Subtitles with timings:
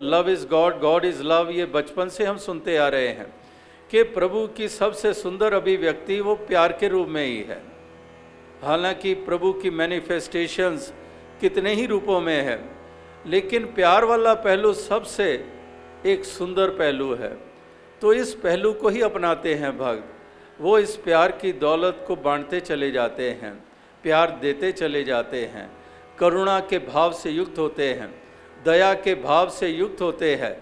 [0.00, 3.26] Love is God God is love ये बचपन से हम सुनते आ रहे हैं
[3.90, 7.62] कि प्रभु की सबसे सुंदर अभिव्यक्ति वो प्यार के रूप में ही है।
[8.62, 10.92] हालाँकि प्रभु की मैनिफेस्टेशंस
[11.40, 12.58] कितने ही रूपों में है,
[13.26, 15.28] लेकिन प्यार वाला पहलू सबसे
[16.06, 17.36] एक सुंदर पहलू है।
[18.00, 20.15] तो इस पहलू को ही अपनाते हैं भक्त।
[20.60, 23.52] वो इस प्यार की दौलत को बांटते चले जाते हैं,
[24.04, 25.68] प्यार देते चले जाते हैं।
[26.18, 28.08] करुणा के भाव से युक्त होते हैं,
[28.64, 30.54] दया के भाव से युक्त होते हैं।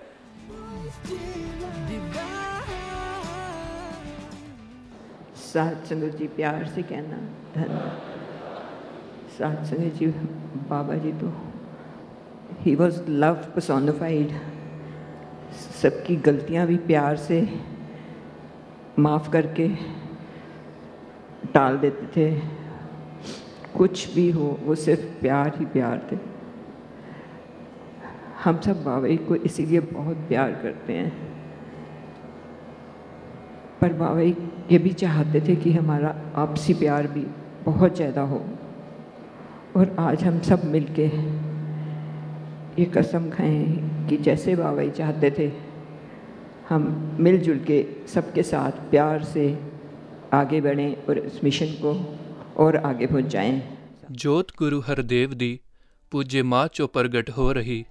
[5.44, 7.16] सात जी, प्यार से कहना
[7.54, 7.78] धन
[9.38, 10.06] सात जी,
[10.70, 11.32] बाबा जी तो
[12.60, 14.32] ही वॉज़ लव personified
[15.82, 17.40] सबकी गलतियाँ भी प्यार से
[18.98, 19.68] माफ़ करके
[21.54, 22.40] टाल देते थे।
[23.76, 26.16] कुछ भी हो, वो सिर्फ़ प्यार ही प्यार थे।
[28.44, 31.12] हम सब बाबा को इसीलिए बहुत प्यार करते हैं।
[33.80, 37.26] पर बाबा ये भी चाहते थे कि हमारा आपसी प्यार भी
[37.64, 38.44] बहुत ज़्यादा हो।
[39.76, 41.06] और आज हम सब मिलके
[42.78, 45.48] ये कसम खाएँ कि जैसे बाबा चाहते थे
[46.68, 49.58] हम मिलजुल के सबके साथ प्यार से
[50.32, 52.18] आगे बढ़ें और इस मिशन को
[52.64, 53.78] और आगे पहुंचाएँ।
[54.10, 55.60] जोत गुरु हरदेव दी
[56.12, 57.84] पूज्य माँ चो प्रगट हो रही।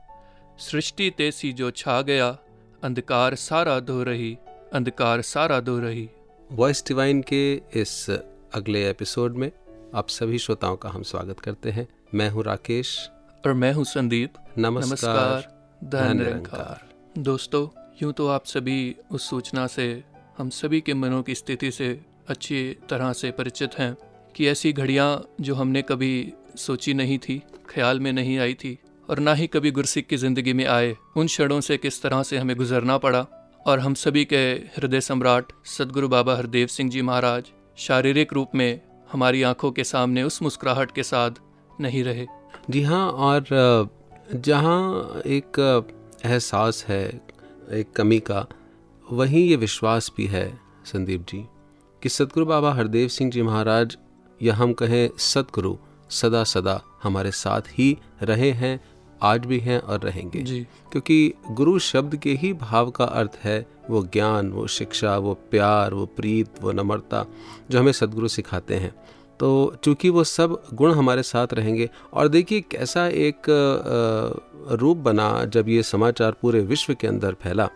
[0.57, 2.37] सृष्टि तेसी जो छा गया
[2.83, 4.37] अंधकार सारा धो रही
[4.73, 6.09] अंधकार सारा धो रही।
[6.51, 8.09] वॉइस डिवाइन के इस
[8.53, 9.51] अगले एपिसोड में
[9.95, 13.09] आप सभी श्रोताओं का हम स्वागत करते हैं। मैं हूँ राकेश।
[13.45, 15.41] और मैं हूँ संदीप। नमस्कार।
[15.83, 16.81] धन निरंकार।
[17.17, 20.03] दोस्तों यूँ तो आप सभी उस सूचना से,
[20.37, 21.99] हम सभी के मनों की स्थिति से
[22.29, 23.95] अच्छी तरह से परिचित हैं
[24.35, 28.77] कि ऐसी घड़ियाँ जो हमने कभी सोची नहीं थी, ख्याल में नहीं आई थी,
[29.09, 32.37] और ना ही कभी गुरसिक की ज़िंदगी में आए, उन क्षणों से किस तरह से
[32.37, 33.25] हमें गुजरना पड़ा।
[33.67, 34.37] और हम सभी के
[34.77, 38.81] हृदय सम्राट सदगुरु बाबा हरदेव सिंह जी महाराज शारीरिक रूप में
[39.11, 41.31] हमारी आँखों के सामने उस मुस्कुराहट के साथ
[41.81, 42.25] नहीं रहे।
[42.69, 43.89] जी हाँ और
[44.35, 45.59] जहाँ एक
[46.25, 47.07] एहसास है
[47.71, 48.47] एक कमी का
[49.11, 51.45] वहीं ये विश्वास भी है संदीप जी
[52.01, 53.97] कि सतगुरु बाबा हरदेव सिंह जी महाराज
[54.41, 55.75] या हम कहें सतगुरु
[56.09, 58.83] सदा सदा हमारे साथ ही रहे हैं
[59.21, 63.67] आज भी हैं और रहेंगे। जी। क्योंकि गुरु शब्द के ही भाव का अर्थ है
[63.89, 67.25] वो ज्ञान वो शिक्षा वो प्यार वो प्रीत वो नम्रता
[67.71, 68.95] जो हमें सदगुरु सिखाते हैं।
[69.39, 73.41] तो चूँकि वो सब गुण हमारे साथ रहेंगे और देखिए कैसा एक
[74.71, 77.69] रूप बना जब ये समाचार पूरे विश्व के अंदर फैला।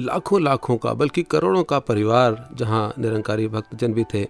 [0.00, 4.26] लाखों लाखों का बल्कि करोड़ों का परिवार जहाँ निरंकारी भक्तजन भी थे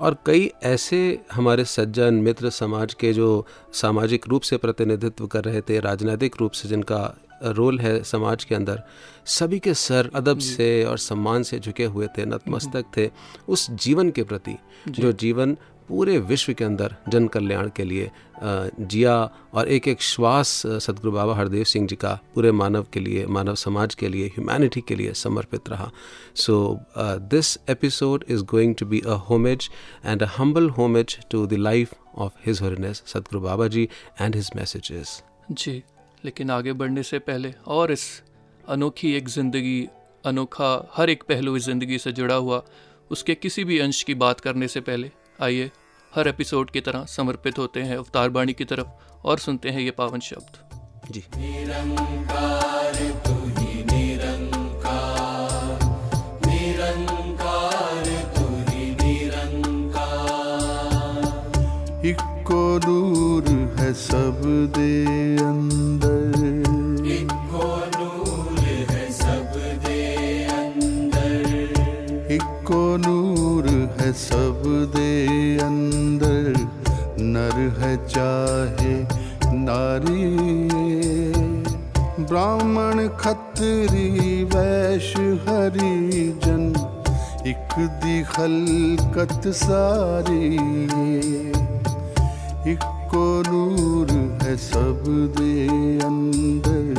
[0.00, 5.60] और कई ऐसे हमारे सज्जन मित्र समाज के जो सामाजिक रूप से प्रतिनिधित्व कर रहे
[5.60, 8.82] थे राजनीतिक रूप से जिनका रोल है समाज के अंदर
[9.26, 13.10] सभी के सर अदब से और सम्मान से झुके हुए थे नतमस्तक थे
[13.48, 14.56] उस जीवन के प्रति
[14.88, 15.56] जो। जीवन
[15.88, 18.10] पूरे विश्व के अंदर जन कल्याण के लिए
[18.42, 19.14] जिया
[19.54, 23.54] और एक एक श्वास सदगुरु बाबा हरदेव सिंह जी का पूरे मानव के लिए, मानव
[23.54, 25.90] समाज के लिए ह्यूमैनिटी के लिए समर्पित रहा।
[26.36, 26.56] So
[26.98, 29.68] this episode is going to be a homage
[30.04, 33.88] and a humble homage to the life of his holiness Sadguru Baba ji
[34.20, 35.82] and his messages जी,
[36.24, 38.22] लेकिन आगे बढ़ने से पहले और इस
[38.68, 39.88] अनोखी एक ज़िंदगी,
[40.24, 42.62] अनोखा हर एक पहलू इस ज़िंदगी से जुड़ा हुआ,
[43.10, 45.10] उसके किसी भी अंश की बात करने से पहले
[45.42, 45.70] आइए
[46.12, 48.86] हर एपिसोड की तरह समर्पित होते हैं अवतार बाणी की तरफ़
[49.26, 50.58] और सुनते हैं ये पावन शब्द।
[51.12, 52.94] जी। निरंकार
[53.26, 55.78] तू ही निरंकार
[56.46, 58.04] निरंकार
[58.36, 60.06] तू ही निरंकार।
[62.06, 63.44] इको दूर
[63.78, 64.40] है सब
[64.76, 65.04] दे
[65.44, 66.32] अंदर।
[67.12, 67.66] इको
[67.96, 68.58] नूर
[68.90, 69.52] है सब
[69.84, 70.00] दे
[70.54, 71.44] अंदर।
[72.34, 73.66] इको नूर
[74.00, 74.62] है सब
[74.96, 75.05] दे
[77.94, 78.94] चाहे
[79.58, 80.26] नारी
[82.24, 86.64] ब्राह्मण, खत्री, वैश्य, हरिजन,
[87.46, 90.54] एक दी खलकत सारी।
[92.72, 94.10] इको नूर
[94.42, 95.04] है सब
[95.38, 96.94] दे अंदर,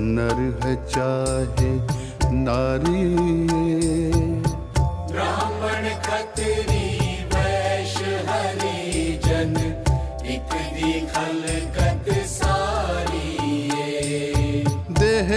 [0.00, 1.72] नर है चाहे
[2.32, 3.63] नारी।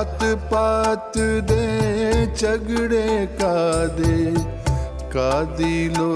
[0.00, 1.16] जात पात
[1.48, 3.08] दे झगड़े
[3.40, 3.56] का
[3.96, 4.16] दे
[5.12, 6.12] का दिलो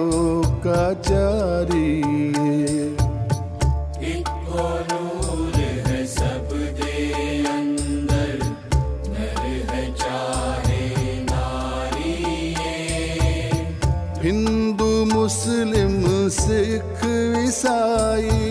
[0.66, 1.92] का चारी
[14.24, 16.00] हिंदू मुस्लिम
[16.40, 17.04] सिख
[17.44, 18.43] ईसाई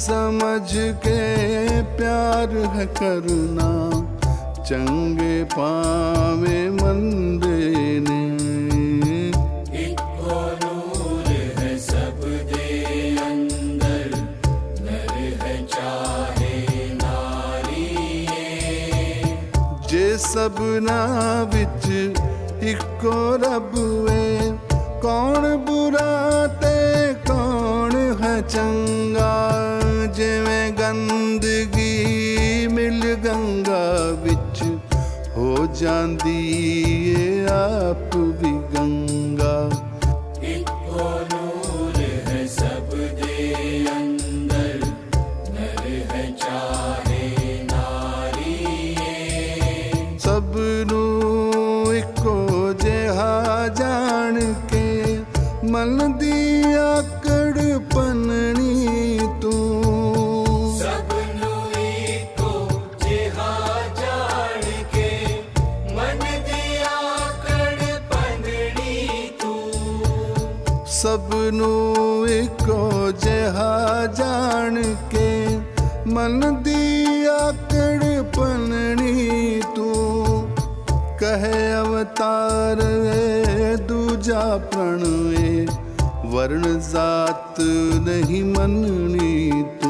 [0.00, 0.70] समझ
[1.04, 1.20] के
[1.96, 3.68] प्यार है करुणा
[4.64, 8.20] चंगे पावे मंदे ने।
[9.82, 12.20] इको नूर है सब
[12.52, 12.68] दे
[13.26, 14.08] अंदर
[86.40, 87.56] वर्ण जात
[88.04, 89.88] नहीं मननी तू।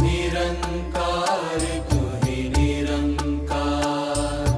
[0.00, 4.48] निरंकार तू ही निरंकार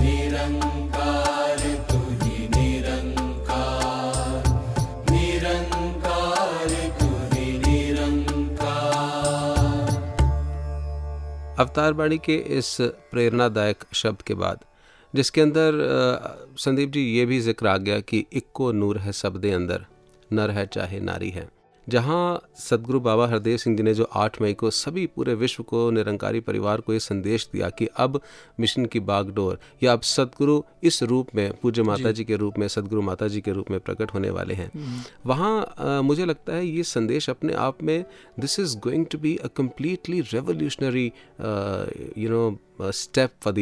[0.00, 1.60] निरंकार
[1.90, 4.48] तू ही निरंकार
[5.10, 8.72] निरंकार तू ही निरंकार।
[11.58, 12.70] अवतार बाणी के इस
[13.12, 14.64] प्रेरणादायक शब्द के बाद
[15.14, 15.70] जिसके अंदर
[16.64, 19.86] संदीप जी ये भी ज़िक्र आ गया कि इक्को नूर है सब दे अंदर।
[20.32, 21.48] नर है चाहे नारी है।
[21.86, 25.90] जहाँ सदगुरु बाबा हरदेव सिंह जी ने जो 8 मई को सभी पूरे विश्व को
[25.90, 28.20] निरंकारी परिवार को ये संदेश दिया कि अब
[28.60, 32.66] मिशन की बागडोर या अब सदगुरु इस रूप में पूज्य माता जी के रूप में
[32.68, 34.70] सदगुरु माता जी के रूप में प्रकट होने वाले हैं।
[35.26, 38.04] वहाँ मुझे लगता है ये संदेश अपने आप में
[38.40, 41.06] this is going to be a completely revolutionary
[42.18, 43.58] you know step for the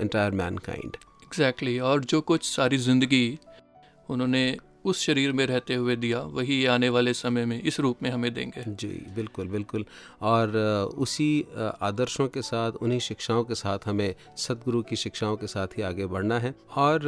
[0.00, 3.38] entire mankind exactly और जो कुछ सारी ज़िंदगी
[4.08, 4.44] उन्होंने
[4.88, 8.32] उस शरीर में रहते हुए दिया वही आने वाले समय में इस रूप में हमें
[8.34, 9.84] देंगे। जी बिल्कुल बिल्कुल।
[10.22, 10.56] और
[10.98, 11.28] उसी
[11.82, 16.06] आदर्शों के साथ उन्हीं शिक्षाओं के साथ हमें सदगुरु की शिक्षाओं के साथ ही आगे
[16.06, 17.00] बढ़ना है। और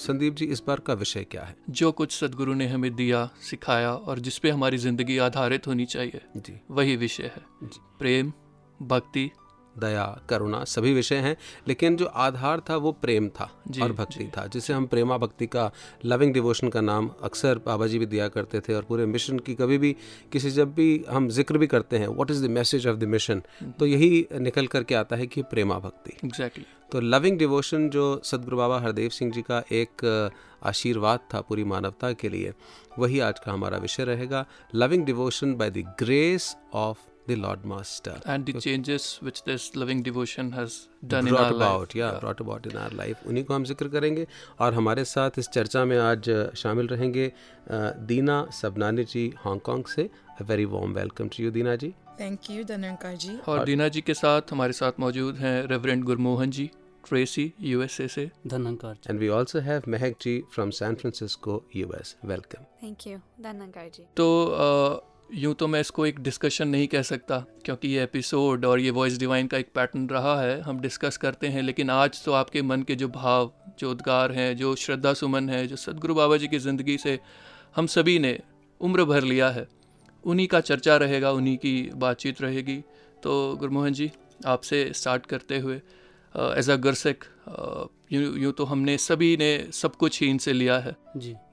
[0.00, 1.56] संदीप जी इस बार का विषय क्या है?
[1.70, 6.60] जो कुछ सदगुरु ने हमें दिया सिखाया और जिसपे हमारी ज़िंदगी आधारित होनी चाहिए जी।
[6.70, 7.42] वही विषय है।
[7.98, 8.32] प्रेम
[8.80, 9.30] भक्ति
[9.78, 11.36] दया करुणा सभी विषय हैं
[11.68, 13.50] लेकिन जो आधार था वो प्रेम था
[13.82, 15.70] और भक्ति था जिसे हम प्रेमा भक्ति का
[16.04, 19.54] लविंग डिवोशन का नाम अक्सर बाबा जी भी दिया करते थे और पूरे मिशन की
[19.54, 19.96] कभी भी
[20.32, 23.42] किसी जब भी हम ज़िक्र भी करते हैं what is the message of the mission
[23.78, 26.92] तो यही निकल करके आता है कि प्रेमा भक्ति। Exactly exactly.
[26.92, 30.04] तो लविंग डिवोशन जो सदगुरु बाबा हरदेव सिंह जी का एक
[30.62, 32.52] आशीर्वाद था पूरी मानवता के लिए
[32.98, 34.44] वही आज का हमारा विषय रहेगा
[34.74, 40.02] loving devotion by the grace of the Lord master and the changes which this loving
[40.04, 40.76] devotion has
[41.12, 42.20] done in our about life yeah, yeah.
[42.22, 43.26] brought about in our life.
[43.26, 44.26] उन्हीं को हम ज़िक्र करेंगे
[44.60, 47.30] और हमारे साथ इस चर्चा में आज शामिल रहेंगे
[48.10, 50.08] दीना सबनानी जी हांगकांग से।
[50.42, 51.94] Very warm welcome to you Deena ji.
[52.20, 56.50] Thank you धनंकार जी। और दीना जी के साथ हमारे साथ मौजूद हैं reverend Gurmohan
[56.50, 56.70] ji
[57.08, 62.16] Tracy USA से। धनंकार जी। And we also have Mehak ji from San Francisco US
[62.24, 67.02] welcome thank you धनंकार जी। तो अ, यूँ तो मैं इसको एक डिस्कशन नहीं कह
[67.02, 71.16] सकता, क्योंकि ये एपिसोड और ये वॉइस डिवाइन का एक पैटर्न रहा है, हम डिस्कस
[71.16, 75.12] करते हैं, लेकिन आज तो आपके मन के जो भाव, जो उद्गार हैं, जो श्रद्धा
[75.14, 77.18] सुमन है, जो सदगुरु बाबा जी की ज़िंदगी से
[77.76, 78.38] हम सभी ने
[78.80, 79.66] उम्र भर लिया है,
[80.24, 82.82] उन्हीं का चर्चा रहेगा, उन्हीं की बातचीत रहेगी।
[83.22, 84.10] तो गुरमोहन जी,
[84.46, 87.24] आपसे स्टार्ट करते हुए as a Gursikh
[88.12, 90.96] you you तो हमने सभी ने सब कुछ ही इनसे लिया है।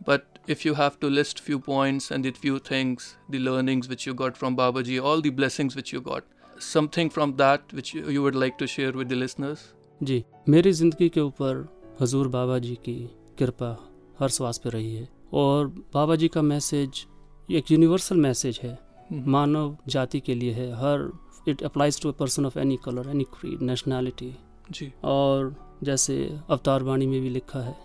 [0.09, 4.07] But if you have to list few points and it few things the learnings which
[4.07, 6.24] you got from Baba ji all the blessings which you got
[6.63, 11.09] something from that which you would like to share with the listeners जी मेरी ज़िंदगी
[11.09, 11.67] के ऊपर
[12.01, 12.97] हजूर बाबा जी की
[13.39, 13.75] कृपा
[14.19, 17.05] हर श्वास पे रही है। और बाबा जी का मैसेज
[17.50, 18.77] एक यूनिवर्सल मैसेज है।
[19.13, 21.09] मानव जाति के लिए है। हर
[21.47, 24.33] it applies to a person of any colour any creed nationality
[24.71, 27.75] जी। और जैसे अवतार वाणी में भी लिखा है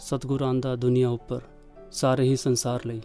[0.00, 1.48] सतगुरु आंदा दुनिया ऊपर
[1.92, 3.02] सारे ही संसार लई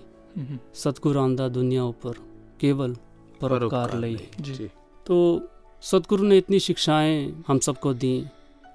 [0.74, 2.14] सतगुरु आंदा दुनिया ऊपर
[2.60, 2.96] केवल
[3.42, 4.70] परोपकार लई। जी।
[5.06, 5.18] तो
[5.82, 8.26] सतगुरु ने इतनी शिक्षाएँ हम सबको दी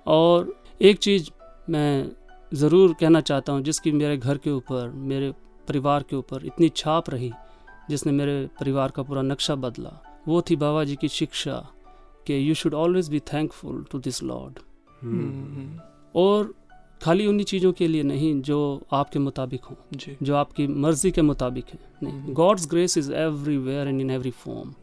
[0.06, 1.30] और एक चीज़
[1.70, 2.10] मैं
[2.54, 5.32] ज़रूर कहना चाहता हूँ जिसकी मेरे घर के ऊपर मेरे
[5.68, 7.32] परिवार के ऊपर इतनी छाप रही
[7.90, 9.92] जिसने मेरे परिवार का पूरा नक्शा बदला
[10.28, 11.66] वो थी बाबा जी की शिक्षा
[12.26, 14.58] कि you should always be thankful to this Lord
[16.16, 16.54] और
[17.02, 18.58] खाली उन्हीं चीज़ों के लिए नहीं जो
[18.92, 19.76] आपके मुताबिक हों।
[20.22, 24.30] जो। आपकी मर्ज़ी के मुताबिक है। नहीं हम्म। God's grace is everywhere and in every
[24.30, 24.74] form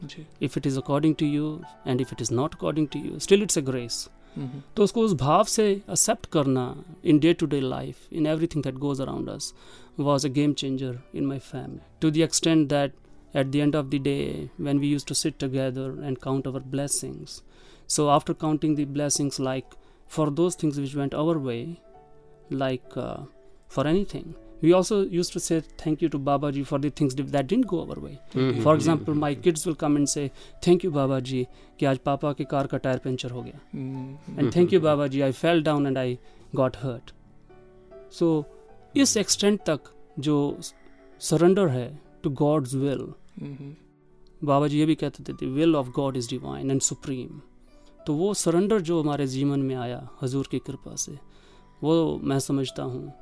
[0.42, 3.44] if it is according to you and if it is not according to you still
[3.44, 7.60] it's a grace hmm, तो उसको उस भाव से एक्सेप्ट करना in day to day
[7.62, 9.54] life in everything that goes around us
[9.98, 12.94] was a game changer in my family to the extent that
[13.42, 16.62] at the end of the day when we used to sit together and count our
[16.72, 17.36] blessings
[17.96, 19.76] so after counting the blessings like
[20.13, 21.63] for those things which went our way
[22.51, 23.17] like uh,
[23.69, 27.47] for anything we also used to say thank you to babaji for the things that
[27.47, 28.15] didn't go our way
[28.63, 30.25] for example my kids will come and say
[30.63, 31.47] thank you babaji
[31.81, 35.23] कि आज पापा की car का tyre puncture हो गया hmm, and thank you babaji
[35.25, 36.09] i fell down and i
[36.61, 37.13] got hurt
[38.21, 38.31] so
[38.97, 40.37] इस extent तक जो
[41.21, 41.89] सरेंडर है
[42.23, 43.07] to God's will
[43.41, 43.75] hmm,
[44.41, 47.41] Baba ji ये भी कहते थे the will of God is divine and supreme
[48.08, 51.18] तो वो सरेंडर जो हमारे जीवन में आया हजूर की कृपा से
[51.84, 53.14] वो मैं समझता हूँ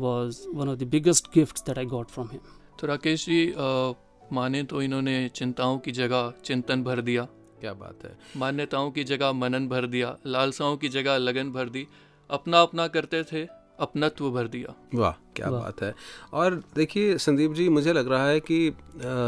[0.00, 2.40] was one of the biggest gift that I got from him
[2.80, 3.92] तो राकेश जी अ,
[4.32, 7.22] माने तो इन्होंने चिंताओं की जगह चिंतन भर दिया।
[7.60, 11.86] क्या बात है। मान्यताओं की जगह मनन भर दिया लालसाओं की जगह लगन भर दी
[12.30, 13.44] अपना अपना करते थे
[13.80, 15.94] अपनत्व भर दिया। वाह क्या वाह। बात है।
[16.32, 18.74] और देखिए संदीप जी मुझे लग रहा है कि अ,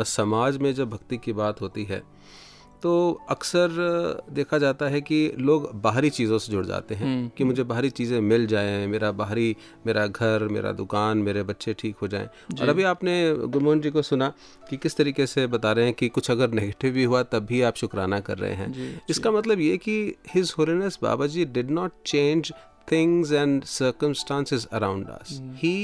[0.07, 2.03] समाज में जब भक्ति की बात होती है
[2.83, 3.69] तो अक्सर
[4.33, 7.91] देखा जाता है कि लोग बाहरी चीज़ों से जुड़ जाते हैं हम्म, कि मुझे बाहरी
[7.91, 9.57] चीज़ें मिल जाएँ मेरा बाहरी
[9.87, 12.29] मेरा घर मेरा दुकान मेरे बच्चे ठीक हो जाएँ।
[12.61, 14.33] और अभी आपने गुरमोहन जी को सुना
[14.71, 17.63] कि किस तरीके से बता रहे हैं कि कुछ अगर नेगेटिव भी हुआ तब भी
[17.63, 21.71] आप शुक्राना कर रहे हैं। जी इसका मतलब ये कि his holiness Baba ji did
[21.71, 22.53] not change
[22.93, 25.07] things and circumstances around
[25.65, 25.75] he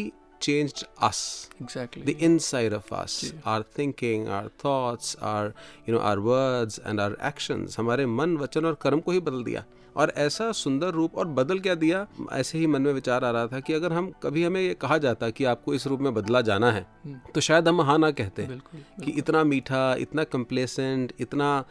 [0.41, 1.19] changed us
[1.61, 3.31] exactly the inside of us ji.
[3.45, 5.53] our thinking our thoughts our
[5.87, 9.43] you know our words and our actions हमारे मन वचन और कर्म को ही बदल
[9.43, 9.63] दिया
[9.96, 12.06] और ऐसा सुंदर रूप और बदल क्या दिया?
[12.32, 14.98] ऐसे ही मन में विचार आ रहा था कि अगर हम कभी हमें ये कहा
[14.98, 16.86] जाता कि आपको इस रूप में बदला जाना है
[17.34, 21.64] तो शायद हम हाँ ना कहते बिल्कुल कि इतना मीठा इतना कंप्लेसेंट इतना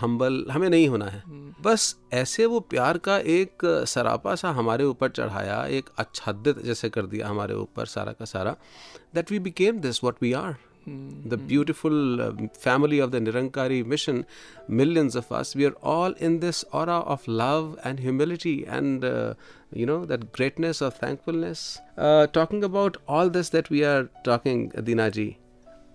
[0.00, 1.22] हम्बल हमें नहीं होना है।
[1.62, 7.06] बस ऐसे वो प्यार का एक सरापा सा हमारे ऊपर चढ़ाया एक आच्छादित जैसे कर
[7.06, 8.56] दिया हमारे ऊपर सारा का सारा
[9.14, 14.26] that we became this what we are the beautiful uh, family of the Nirankari mission,
[14.68, 19.34] millions of us, we are all in this aura of love and humility and, uh,
[19.72, 21.80] you know, that greatness of thankfulness.
[21.96, 25.36] Uh, talking about all this that we are talking, Dinaji,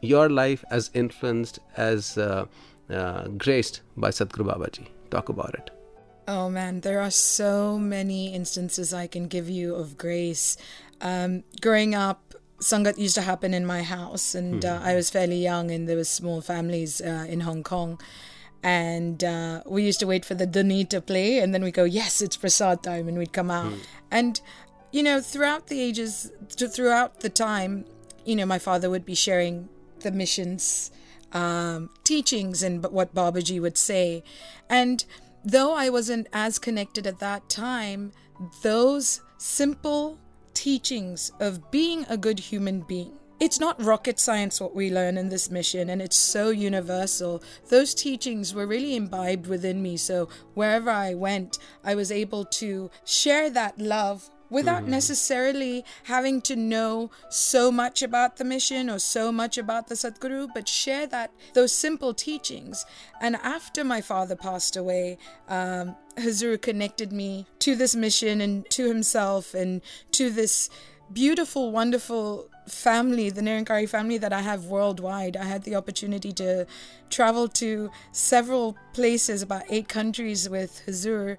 [0.02, 2.46] your life as influenced, as uh,
[2.90, 4.88] uh, graced by Sadhguru Babaji.
[5.10, 5.72] Talk about it.
[6.30, 10.58] Oh man, there are so many instances I can give you of grace.
[11.00, 12.27] Um, growing up,
[12.60, 15.96] Sangat used to happen in my house, and uh, I was fairly young, and there
[15.96, 18.00] was small families uh, in Hong Kong.
[18.64, 21.84] And uh, we used to wait for the Duni to play, and then we go,
[21.84, 23.72] yes, it's prasad time, and we'd come out.
[24.10, 24.42] And,
[24.92, 27.86] you know, throughout the ages, th- throughout the time,
[28.26, 30.92] you know, my father would be sharing the missions
[31.34, 34.24] um, teachings and b- what Babaji would say.
[34.70, 35.06] And
[35.46, 38.12] though I wasn't as connected at that time,
[38.64, 40.18] those simple
[40.58, 43.14] teachings of being a good human being.
[43.40, 47.44] It's not rocket science what we learn in this mission, and it's so universal.
[47.70, 49.98] Those teachings were really imbibed within me.
[49.98, 56.56] So wherever I went, I was able to share that love without necessarily having to
[56.56, 61.32] know so much about the mission or so much about the Sadguru, but share that
[61.54, 62.86] those simple teachings.
[63.22, 68.88] And after my father passed away, um, Hazur connected me to this mission and to
[68.88, 70.70] himself and to this
[71.12, 75.38] beautiful, wonderful family, the Nirankari family that I have worldwide.
[75.38, 76.66] I had the opportunity to
[77.10, 81.38] travel to several places, about eight countries with Hazur.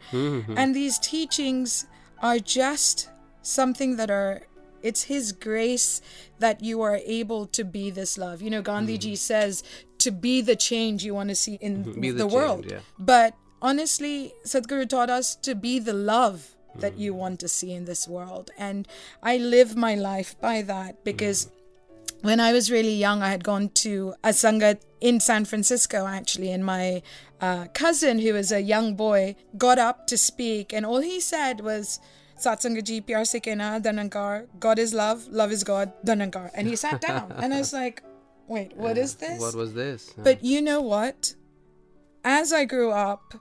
[0.56, 1.86] And these teachings
[2.22, 3.08] are just
[3.42, 4.42] something that are
[4.82, 6.00] it's his grace
[6.38, 8.40] that you are able to be this love.
[8.40, 9.16] You know, Gandhi ji mm-hmm.
[9.16, 9.62] says
[9.98, 12.62] to be the change you want to see in the, the world.
[12.62, 12.80] change, yeah.
[12.98, 17.00] But honestly, Sadhguru taught us to be the love that mm-hmm.
[17.00, 18.50] you want to see in this world.
[18.56, 18.87] And
[19.22, 22.28] I live my life by that because mm-hmm.
[22.28, 26.50] when I was really young, I had gone to a sangat in San Francisco, actually,
[26.50, 27.02] in my
[27.40, 31.61] uh, cousin, who was a young boy, got up to speak, and all he said
[31.61, 32.00] was,
[32.38, 36.50] Satsanga ji pyar se Dhanankar, God is love, love is God, Dhanankar.
[36.54, 38.02] And he sat down, and I was like,
[38.47, 39.40] wait, what is this?
[39.40, 40.12] What was this?
[40.16, 41.35] But you know what?
[42.25, 43.35] As I grew up,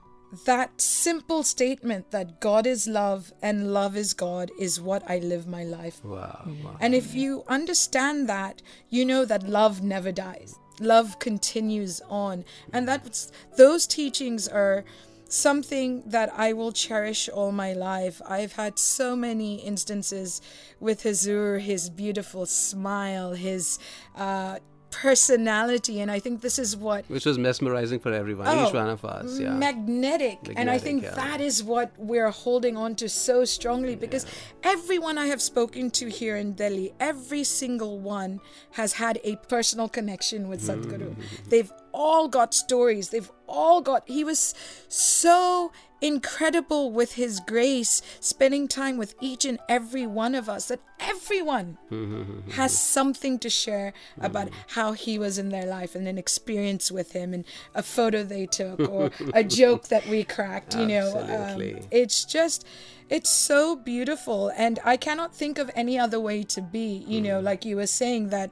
[0.44, 5.46] that simple statement that God is love and love is God is what I live
[5.46, 6.76] my life wow, wow.
[6.80, 10.54] and if you understand that, you know that love never dies.
[10.80, 12.44] Love continues on.
[12.72, 14.84] And that's those teachings are
[15.28, 18.20] something that I will cherish all my life.
[18.26, 20.40] I've had so many instances
[20.80, 23.78] with Hazur, his beautiful smile, his
[24.16, 24.58] uh,
[24.90, 28.88] personality, and I think this is what Which was mesmerizing for everyone, Oh, each one
[28.88, 29.38] of us.
[29.38, 29.52] Yeah.
[29.52, 30.38] magnetic.
[30.56, 31.14] and I think yeah.
[31.14, 34.26] that is what we're holding on to so strongly because
[34.62, 38.40] everyone I have spoken to here in Delhi, every single one
[38.72, 41.10] has had a personal connection with Sadhguru.
[41.10, 41.50] Mm-hmm.
[41.50, 43.10] They've all got stories.
[43.10, 44.54] They've all got, he was
[44.88, 50.80] so incredible with his grace, spending time with each and every one of us, that
[51.00, 52.50] everyone Mm-hmm.
[52.50, 57.12] has something to share about how he was in their life and an experience with
[57.12, 61.60] him and a photo they took or a joke that we cracked you know um,
[61.90, 62.66] it's just
[63.08, 64.50] it's so beautiful.
[64.56, 67.86] And i cannot think of any other way to be you know like you were
[67.86, 68.50] saying that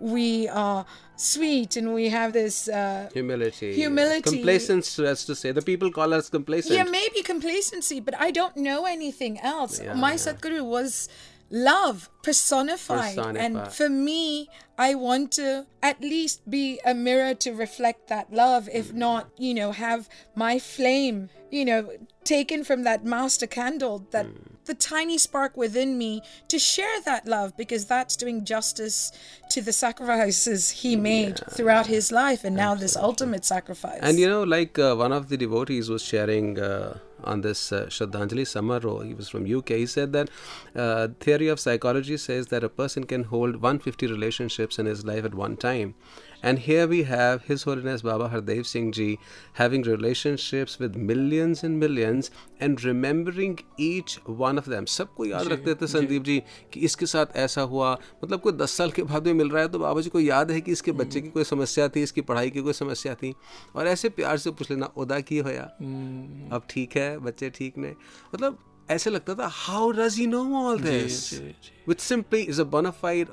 [0.00, 0.84] we are
[1.16, 3.74] sweet and we have this uh, Humility.
[3.74, 4.22] Humility.
[4.22, 5.52] Complacence, as to say.
[5.52, 6.74] The people call us complacent.
[6.74, 9.80] yeah, maybe complacency, but I don't know anything else.
[9.80, 10.16] Yeah, My yeah.
[10.16, 11.08] Sadhguru was
[11.50, 13.18] love personified.
[13.36, 18.68] And for me, I want to at least be a mirror to reflect that love,
[18.72, 18.94] if Mm.
[18.94, 21.90] not, you know, have my flame, you know,
[22.24, 24.34] taken from that master candle, that Mm.
[24.66, 29.12] The tiny spark within me to share that love because that's doing justice
[29.50, 34.00] to the sacrifices he made throughout his life and now this ultimate sacrifice.
[34.02, 37.86] And you know, like uh, one of the devotees was sharing uh, on this uh,
[37.86, 39.68] Shraddhanjali Samaroh, he was from UK.
[39.70, 40.30] He said that
[40.74, 45.24] uh, theory of psychology says that a person can hold 150 relationships in his life
[45.24, 45.94] at one time.
[46.42, 49.18] And here we have His Holiness Baba Hardev Singh Ji
[49.54, 54.84] having relationships with millions and millions and remembering each one of them.
[54.86, 57.92] सबको याद रखते थे संदीप जी कि इसके साथ ऐसा हुआ
[58.24, 60.50] मतलब कोई दस साल के बाद में मिल रहा है तो बाबा जी को याद
[60.50, 63.34] है कि इसके बच्चे की कोई समस्या थी इसकी पढ़ाई की कोई समस्या थी
[63.76, 65.62] और ऐसे प्यार से पूछ लेना उदा की होया
[66.56, 67.94] अब ठीक है बच्चे ठीक ने
[68.34, 68.58] मतलब
[68.90, 72.64] ऐसे लगता था how does he know all this जी, जी। which simply is a
[72.64, 73.30] bona fide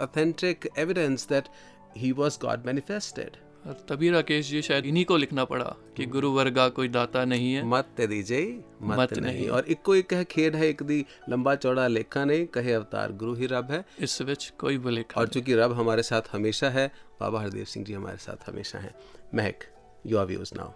[1.97, 3.29] he was God manifested.
[3.67, 7.53] और तभी राकेश जी शायद इन्हीं को लिखना पड़ा कि गुरु वर्गा कोई दाता नहीं
[7.53, 10.83] है। मत ते दीजे मत, मत नहीं। नहीं। और इक्को एक कह खेड है एक
[10.83, 15.05] दी लंबा चौड़ा लेखा नहीं कहे अवतार गुरु ही रब है। इस विच कोई बोले
[15.17, 18.95] और चूँकि रब हमारे साथ हमेशा है बाबा हरदेव सिंह जी हमारे साथ हमेशा हैं।
[19.35, 19.59] Mehak
[20.05, 20.71] your views now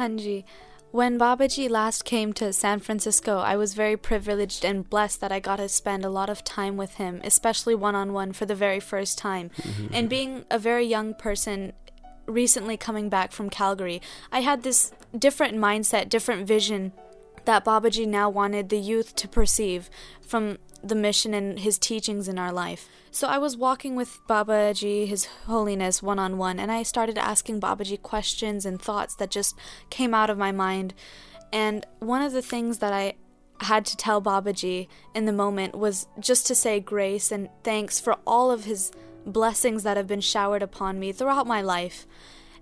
[0.00, 0.42] Hanji,
[0.92, 5.40] when Babaji last came to San Francisco, I was very privileged and blessed that I
[5.40, 8.54] got to spend a lot of time with him, especially one on one for the
[8.54, 9.50] very first time.
[9.60, 9.94] Mm-hmm.
[9.94, 11.72] and being a very young person,
[12.26, 16.92] recently coming back from Calgary, I had this different mindset, different vision
[17.44, 22.38] that Babaji now wanted the youth to perceive from the mission and his teachings in
[22.38, 22.88] our life.
[23.10, 27.60] So I was walking with Babaji, His Holiness, one on one, and I started asking
[27.60, 29.56] Babaji questions and thoughts that just
[29.90, 30.94] came out of my mind.
[31.52, 33.14] And one of the things that I
[33.60, 38.16] had to tell Babaji in the moment was just to say grace and thanks for
[38.26, 38.92] all of his
[39.26, 42.06] blessings that have been showered upon me throughout my life.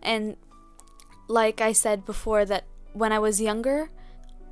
[0.02, 0.36] And
[1.28, 3.90] like I said before, that when I was younger,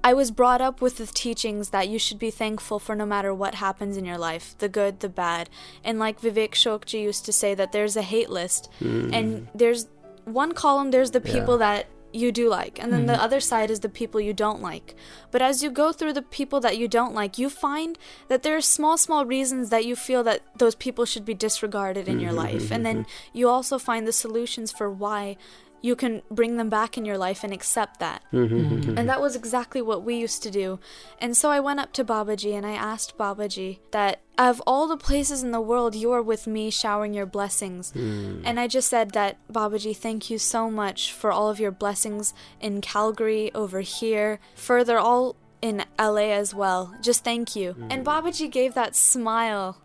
[0.06, 3.34] I was brought up with the teachings that you should be thankful for no matter
[3.34, 5.50] what happens in your life the good, the bad.
[5.82, 8.70] And like Vivek Shokji used to say, that there's a hate list.
[8.80, 9.12] Mm.
[9.12, 9.88] And there's
[10.24, 13.22] one column, there's the people that you do like, and then the mm-hmm.
[13.22, 14.94] other side is the people you don't like.
[15.32, 18.56] But as you go through the people that you don't like, you find that there
[18.56, 22.30] are small, small reasons that you feel that those people should be disregarded in your
[22.30, 22.70] mm-hmm, life.
[22.70, 25.36] And mm-hmm, then you also find the solutions for why
[25.82, 28.22] you can bring them back in your life and accept that.
[28.32, 28.98] Mm-hmm, mm-hmm, mm-hmm.
[28.98, 30.78] And that was exactly what we used to do.
[31.20, 34.96] And so I went up to Babaji and I asked Babaji that of all the
[34.96, 37.92] places in the world, you are with me showering your blessings.
[37.92, 38.42] Mm.
[38.44, 42.34] And I just said that, Babaji, thank you so much for all of your blessings
[42.60, 46.94] in Calgary, over here, further, all in LA as well.
[47.02, 47.74] Just thank you.
[47.90, 48.04] And mm.
[48.04, 49.78] Babaji gave that smile.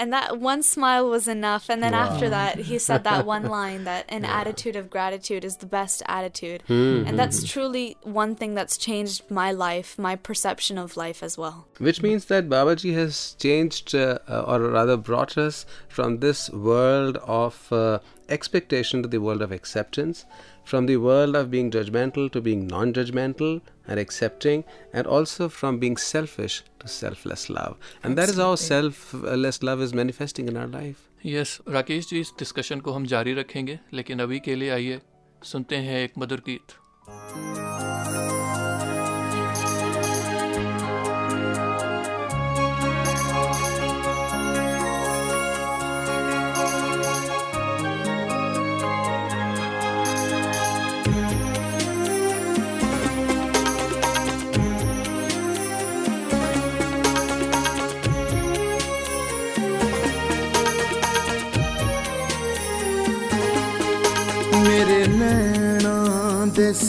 [0.00, 1.68] And that one smile was enough.
[1.68, 5.58] And then after that, he said that one line that an attitude of gratitude is
[5.58, 6.62] the best attitude.
[7.06, 11.68] And that's truly one thing that's changed my life, my perception of life as well.
[11.78, 17.18] Which means that Babaji has changed, uh, uh, or rather brought us from this world
[17.18, 17.98] of uh,
[18.30, 20.24] expectation to the world of acceptance,
[20.69, 25.79] from the world of being judgmental to being non judgmental and accepting, and also from
[25.79, 27.75] being selfish to selfless love.
[28.03, 31.03] And that is how selfless love is manifesting in our life.
[31.25, 35.01] Yes Rakesh ji इस discussion को हम जारी रखेंगे लेकिन अभी के लिए आइए
[35.43, 36.75] सुनते हैं एक मधुर गीत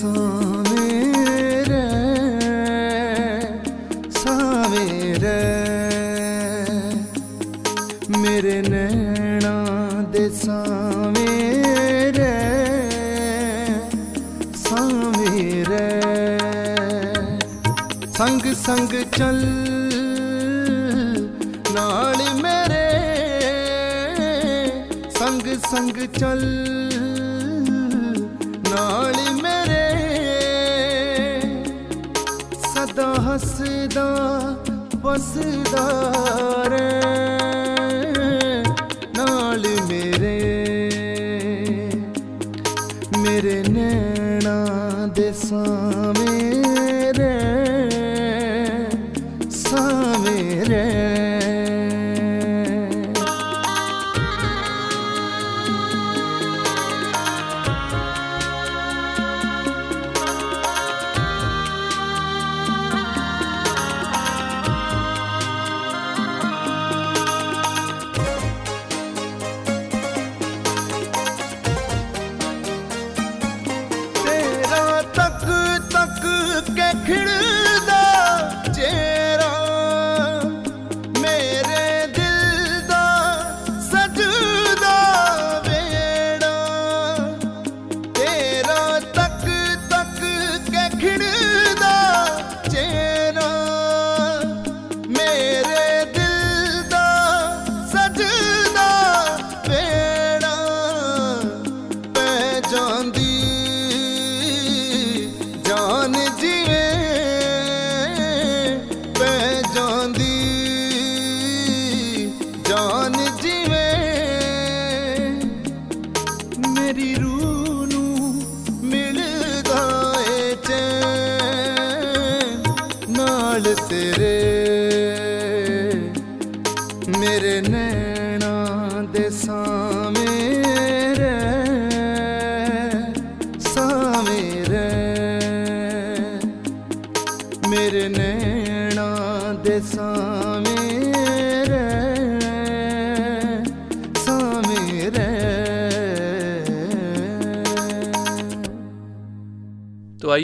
[0.02, 0.51] sun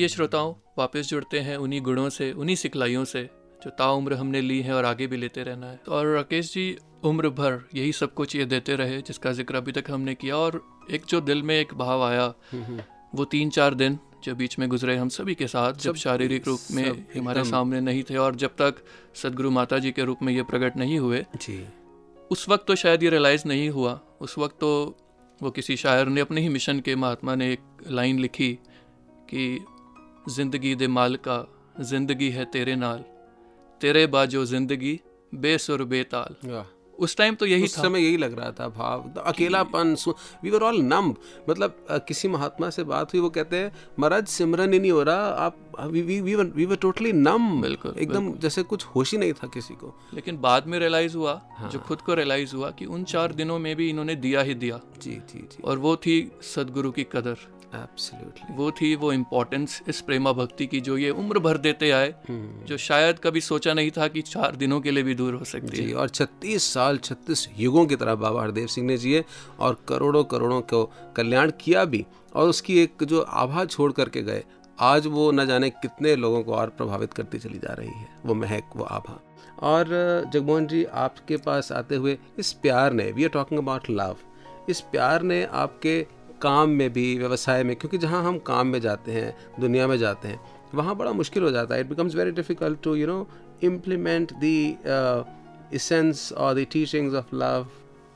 [0.08, 3.24] आइए श्रोताओं वापस जुड़ते हैं उन्हीं गुणों से उन्हीं सिखलाइयों से
[3.64, 6.64] जो ताउम्र हमने ली है और आगे भी लेते रहना है। और राकेश जी
[7.04, 10.62] उम्र भर यही सब कुछ ये देते रहे जिसका ज़िक्र अभी तक हमने किया और
[10.92, 12.28] एक जो दिल में एक भाव आया
[13.16, 16.60] वो तीन चार दिन जो बीच में गुजरे हम सभी के साथ जब शारीरिक रूप
[16.72, 18.84] में हमारे सामने नहीं थे और जब तक
[19.16, 21.64] सदगुरु माता जी के रूप में ये प्रकट नहीं हुए जी।
[22.32, 24.72] उस वक्त तो शायद ये रियलाइज़ नहीं हुआ। उस वक्त तो
[25.42, 28.58] वो किसी शायर ने अपने ही मिशन के महात्मा ने एक लाइन लिखी
[29.30, 29.44] कि
[30.30, 31.46] ज़िंदगी दे मालका
[31.82, 33.04] ज़िंदगी है तेरे नाल
[33.82, 35.00] तेरे बाजो ज़िंदगी
[35.34, 36.36] बेसुर बेताल
[37.00, 39.96] उस टाइम तो यही उस था समय यही लग रहा था भाव अकेलापन
[40.44, 41.14] वी वर ऑल नम
[41.50, 41.76] मतलब
[42.08, 45.58] किसी महात्मा से बात हुई वो कहते हैं महाराज सिमरन ही नहीं हो रहा आप
[45.82, 50.38] वी वर टोटली नम बिल्कुल, एकदम। जैसे कुछ होश ही नहीं था किसी को लेकिन
[50.42, 53.76] बाद में रियलाइज़ हुआ हाँ। जो खुद को रियलाइज़ हुआ कि उन चार दिनों में
[53.76, 57.38] भी इन्होंने दिया ही दिया जी जी जी और वो थी सदगुरु की कदर
[57.76, 62.14] एब्सोल्युटली वो थी वो इम्पोर्टेंस इस प्रेमा भक्ति की जो ये उम्र भर देते आए
[62.30, 65.84] जो शायद कभी सोचा नहीं था कि चार दिनों के लिए भी दूर हो सकती
[65.84, 69.24] है। और 36 साल 36 युगों की तरह बाबा हरदेव सिंह ने जिए
[69.60, 70.84] और करोड़ों करोड़ों को
[71.16, 74.44] कल्याण किया भी और उसकी एक जो आभा छोड़ करके गए
[74.80, 78.34] आज वो न जाने कितने लोगों को और प्रभावित करती चली जा रही है वो
[78.34, 79.20] महक वो आभा।
[79.60, 79.88] और
[80.34, 84.18] जगमोहन जी आपके पास आते हुए इस प्यार ने we are talking about love
[84.70, 86.06] इस प्यार ने आपके
[86.42, 90.28] काम में भी व्यवसाय में क्योंकि जहाँ हम काम में जाते हैं दुनिया में जाते
[90.28, 90.40] हैं
[90.76, 93.28] वहाँ बड़ा मुश्किल हो जाता है। It becomes very difficult to you know
[93.64, 95.26] implement the
[95.74, 97.68] essence और the teachings of love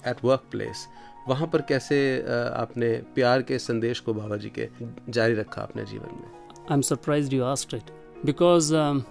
[0.08, 0.88] at work place
[1.28, 2.30] वहाँ पर कैसे uh,
[2.62, 4.68] आपने प्यार के संदेश को बाबा जी के
[5.10, 6.30] जारी रखा अपने जीवन में?
[6.70, 7.92] I am surprise asked it
[8.26, 9.04] because um,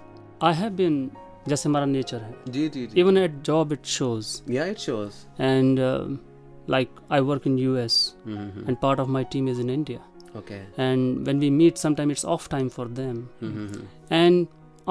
[0.42, 1.08] I have been
[1.48, 5.12] जैसे हमारा नेचर है। जी जी जी। Even at job it shows या it shows
[5.42, 6.18] um
[6.74, 8.66] like I work in US mm-hmm.
[8.66, 10.00] and part of my team is in India.
[10.38, 13.16] Okay and when we meet sometime it's off time for them.
[13.42, 13.84] Mm-hmm.
[14.18, 14.48] And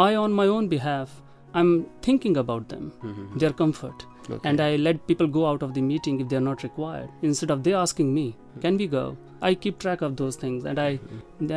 [0.08, 1.14] I on my own behalf
[1.60, 1.72] I'm
[2.08, 3.38] thinking about them mm-hmm.
[3.44, 4.06] their comfort.
[4.50, 7.10] And I let people go out of the meeting if they're not required.
[7.30, 8.26] Instead of they asking me
[8.66, 9.06] can we go?
[9.50, 10.92] I keep track of those things and I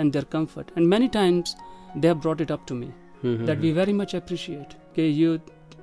[0.02, 0.70] and their comfort.
[0.76, 1.56] And many times
[1.96, 2.90] they have brought it up to me
[3.48, 5.34] that we very much appreciate okay you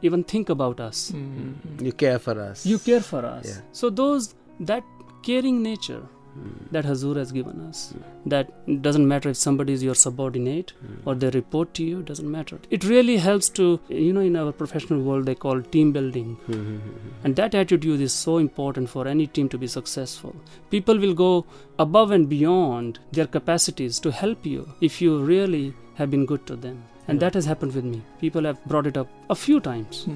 [0.01, 1.11] even think about us.
[1.11, 1.85] Mm-hmm.
[1.85, 2.65] You care for us.
[2.65, 3.47] You care for us.
[3.47, 3.61] Yeah.
[3.71, 4.83] So those that
[5.23, 6.01] caring nature
[6.37, 6.71] mm.
[6.71, 8.03] that Hazur has given us, mm.
[8.25, 10.97] that doesn't matter if somebody is your subordinate mm.
[11.05, 12.59] or they report to you, doesn't matter.
[12.69, 16.77] It really helps to you know in our professional world they call team building, hmm,
[17.23, 20.35] and that attitude is so important for any team to be successful.
[20.69, 21.45] People will go
[21.77, 26.55] above and beyond their capacities to help you if you really have been good to
[26.55, 30.06] them and that has happened with me people have brought it up a few times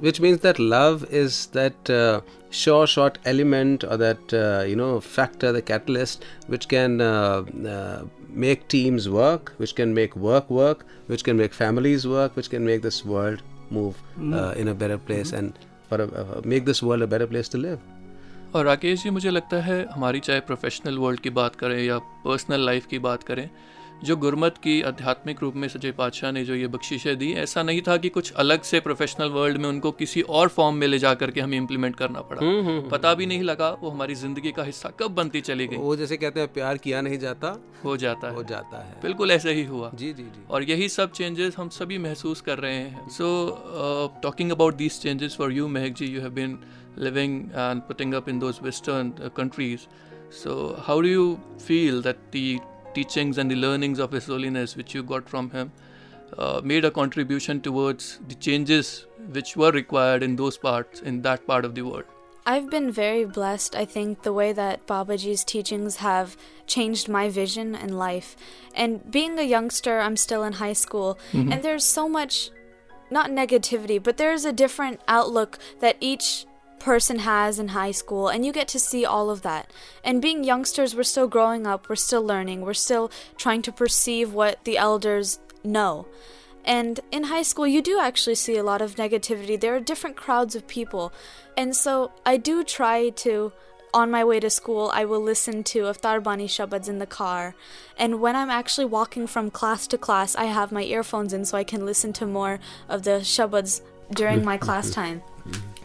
[0.00, 5.00] which means that love is that uh, sure short element or that uh, you know
[5.00, 7.42] factor the catalyst which can uh,
[7.76, 12.50] uh, make teams work which can make work work which can make families work which
[12.50, 16.64] can make this world move uh, in a better place and for a, uh, make
[16.64, 17.80] this world a better place to live
[18.54, 22.60] और राकेश जी मुझे लगता है हमारी चाहे professional world की बात करें या पर्सनल
[22.66, 23.48] लाइफ की बात करें
[24.03, 27.81] जो गुरमत की आध्यात्मिक रूप में सजय पातशाह ने जो ये बख्शिशें दी ऐसा नहीं
[27.81, 31.13] था कि कुछ अलग से प्रोफेशनल वर्ल्ड में उनको किसी और फॉर्म में ले जा
[31.13, 32.41] करके हमें इम्प्लीमेंट करना पड़ा।
[32.89, 36.17] पता भी नहीं लगा वो हमारी ज़िंदगी का हिस्सा कब बनती चली गई। वो जैसे
[36.17, 39.65] कहते हैं प्यार किया नहीं जाता हो जाता हो। है जाता है। बिल्कुल ऐसे ही
[39.65, 44.19] हुआ। जी जी जी। और यही सब चेंजेस हम सभी महसूस कर रहे हैं। So
[44.23, 46.59] talking about these changes for you Mehak ji you have been
[46.97, 49.83] living and putting up in those western uh, countries.
[50.31, 50.55] So
[50.87, 51.27] how do you
[51.67, 52.59] feel that the
[52.93, 55.71] teachings and the learnings of his holiness which you got from him
[56.37, 61.45] uh, made a contribution towards the changes which were required in those parts in that
[61.47, 62.05] part of the world
[62.45, 67.75] I've been very blessed, I think, the way that Babaji's teachings have changed my vision
[67.75, 68.35] and life.
[68.73, 72.49] And being a youngster, I'm still in high school, and there's so much,
[73.11, 76.47] not negativity, but there's a different outlook that each
[76.79, 79.71] person has in high school, and you get to see all of that.
[80.03, 84.33] And being youngsters, we're still growing up, we're still learning, we're still trying to perceive
[84.33, 86.07] what the elders know.
[86.65, 89.59] And in high school, you do actually see a lot of negativity.
[89.59, 91.11] There are different crowds of people.
[91.57, 93.51] And so I do try to,
[93.93, 97.55] on my way to school, I will listen to Iftar Bani Shabads in the car.
[97.97, 101.57] And when I'm actually walking from class to class, I have my earphones in so
[101.57, 103.81] I can listen to more of the Shabads
[104.13, 105.23] during my class time.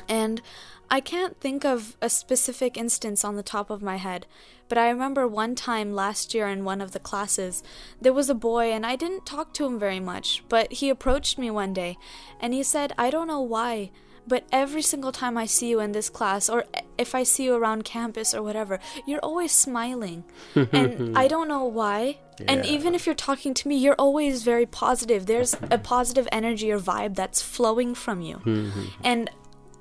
[0.09, 0.42] And
[0.90, 4.27] I can't think of a specific instance on the top of my head,
[4.68, 7.62] but I remember one time last year in one of the classes,
[8.01, 11.38] there was a boy, and I didn't talk to him very much, but he approached
[11.38, 11.97] me one day
[12.40, 13.90] and he said, I don't know why.
[14.27, 16.64] But every single time I see you in this class, or
[16.97, 20.25] if I see you around campus or whatever, you're always smiling.
[20.55, 22.20] and I don't know why.
[22.49, 25.27] And even if you're talking to me, you're always very positive.
[25.27, 28.37] There's a positive energy or vibe that's flowing from you.
[28.38, 28.85] Mm-hmm.
[29.05, 29.31] And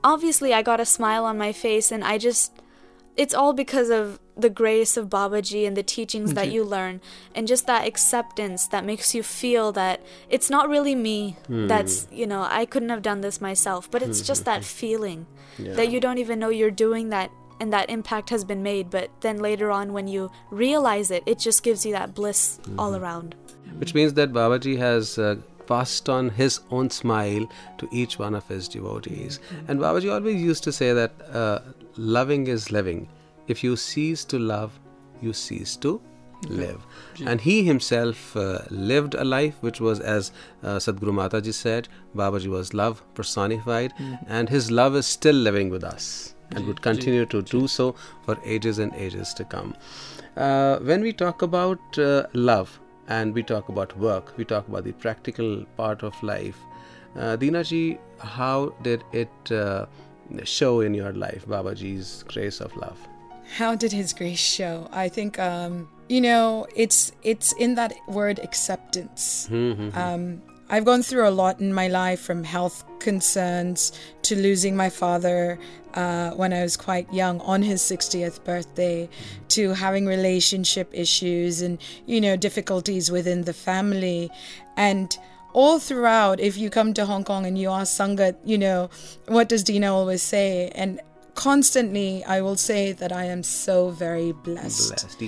[0.04, 2.54] obviously I got a smile on my face and I just
[3.16, 7.00] it's all because of the grace of Babaji and the teachings that you learn
[7.36, 11.68] and just that acceptance that makes you feel that it's not really me hmm.
[11.68, 14.64] that's you know I couldn't have done this myself but it's just that hmm.
[14.82, 15.28] feeling
[15.60, 19.10] that you don't even know you're doing that and that impact has been made but
[19.22, 23.04] then later on when you realize it it just gives you that bliss all mm-hmm.
[23.04, 23.36] around.
[23.78, 25.36] Which means that Babaji has uh,
[25.68, 27.48] passed on his own smile
[27.78, 29.40] to each one of his devotees.
[29.68, 31.60] And Babaji always used to say that uh,
[31.98, 33.08] loving is living.
[33.48, 34.80] If you cease to love,
[35.22, 36.02] you cease to
[36.50, 36.86] live.
[37.26, 40.32] And he himself uh, lived a life which was, as
[40.64, 43.94] uh, Sadhguru Mataji said, Babaji was love personified,
[44.28, 47.96] and his love is still living with us and would continue to do so
[48.26, 49.76] for ages and ages to come.
[50.36, 52.80] Uh, when we talk about uh, love
[53.14, 56.60] and we talk about work, we talk about the practical part of life.
[57.16, 59.86] Uh, Deena ji, how did it uh,
[60.44, 63.00] show in your life, Babaji's grace of love?
[63.58, 64.88] How did His grace show?
[64.92, 69.48] I think um, you know it's it's in that word acceptance.
[69.52, 73.92] Um, I've gone through a lot in my life, from health concerns
[74.24, 75.60] to losing my father
[75.94, 79.10] uh, when I was quite young on his 60th birthday,
[79.50, 84.32] to having relationship issues and you know difficulties within the family,
[84.76, 85.18] and
[85.54, 88.90] all throughout, if you come to Hong Kong and you ask Sangat, you know,
[89.28, 90.72] what does Dina always say?
[90.74, 91.00] And
[91.36, 94.90] constantly, I will say that I am so very blessed.
[94.90, 95.22] Blessed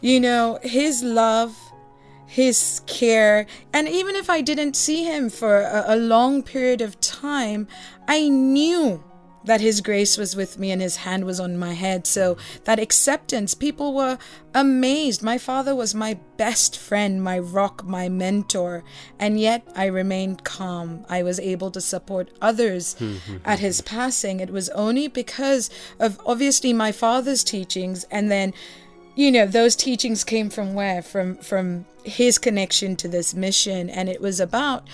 [0.00, 1.56] You know, his love,
[2.32, 6.98] his care, and even if I didn't see him for a, a long period of
[6.98, 7.68] time,
[8.08, 9.04] I knew
[9.44, 12.06] that his grace was with me and his hand was on my head.
[12.06, 14.16] So that acceptance, people were
[14.54, 15.22] amazed.
[15.22, 18.82] My father was my best friend, my rock, my mentor,
[19.18, 21.04] and yet I remained calm.
[21.10, 24.40] I was able to support others hmm, hmm, hmm, at his passing.
[24.40, 25.68] It was only because
[25.98, 28.54] of obviously my father's teachings and then
[29.14, 31.02] you know those teachings came from where?
[31.02, 33.88] From from his connection to this mission.
[33.90, 34.86] And it was about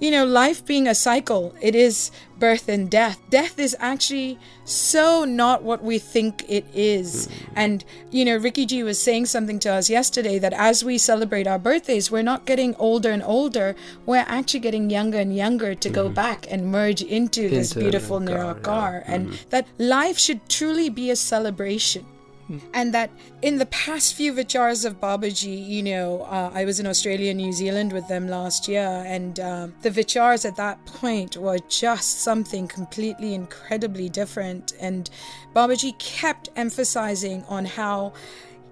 [0.00, 1.54] you know life being a cycle.
[1.60, 3.20] It is birth and death.
[3.30, 7.26] Death is actually so not what we think it is.
[7.26, 7.52] Hmm.
[7.56, 11.46] And you know ricky g was saying something to us yesterday that as we celebrate
[11.46, 13.74] our birthdays we're not getting older and older.
[14.06, 16.14] We're actually getting younger and younger to go hmm.
[16.14, 19.34] back and merge into this Into beautiful Nirakar, nirakar and hmm.
[19.50, 22.06] that life should truly be a celebration
[22.72, 23.10] and that
[23.42, 27.38] in the past few vichars of Babaji, you know, uh, I was in Australia and
[27.38, 32.20] New Zealand with them last year, and uh, the vichars at that point were just
[32.20, 34.72] something completely incredibly different.
[34.80, 35.08] And
[35.54, 38.12] Babaji kept emphasizing on how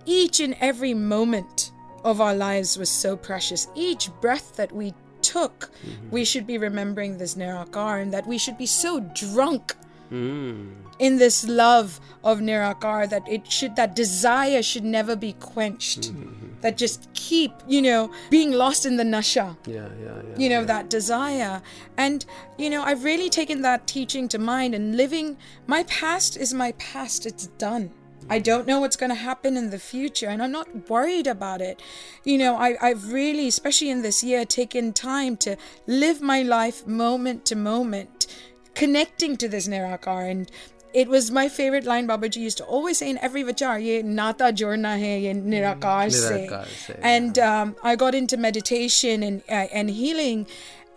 [0.04, 1.72] each and every moment
[2.04, 3.68] of our lives was so precious.
[3.74, 5.70] Each breath that we took,
[6.10, 9.76] we should be remembering this Nirakar, and that we should be so drunk
[10.12, 10.82] Mm.
[10.98, 16.12] in this love of Nirakar that it should that desire should never be quenched.
[16.12, 16.60] Mm-hmm.
[16.60, 19.56] That just keep, you know, being lost in the nasha.
[19.66, 20.38] Yeah, yeah, yeah.
[20.38, 20.66] You know, yeah.
[20.66, 21.60] that desire.
[21.96, 22.24] And,
[22.56, 26.70] you know, I've really taken that teaching to mind and living my past is my
[26.72, 27.26] past.
[27.26, 27.90] It's done.
[28.30, 28.44] I mm.
[28.44, 31.82] don't know what's going to happen in the future, and I'm not worried about it.
[32.22, 35.56] You know, I, I've really, especially in this year, taken time to
[35.88, 38.28] live my life moment to moment,
[38.74, 40.30] connecting to this Nirakar.
[40.30, 40.50] And
[40.92, 44.44] it was my favorite line Babaji used to always say in every vichar, ye nata
[44.44, 46.48] jorna hai, ye Nirakar se.
[46.48, 50.46] Nirakar se, And um, I got into meditation and, uh, and healing,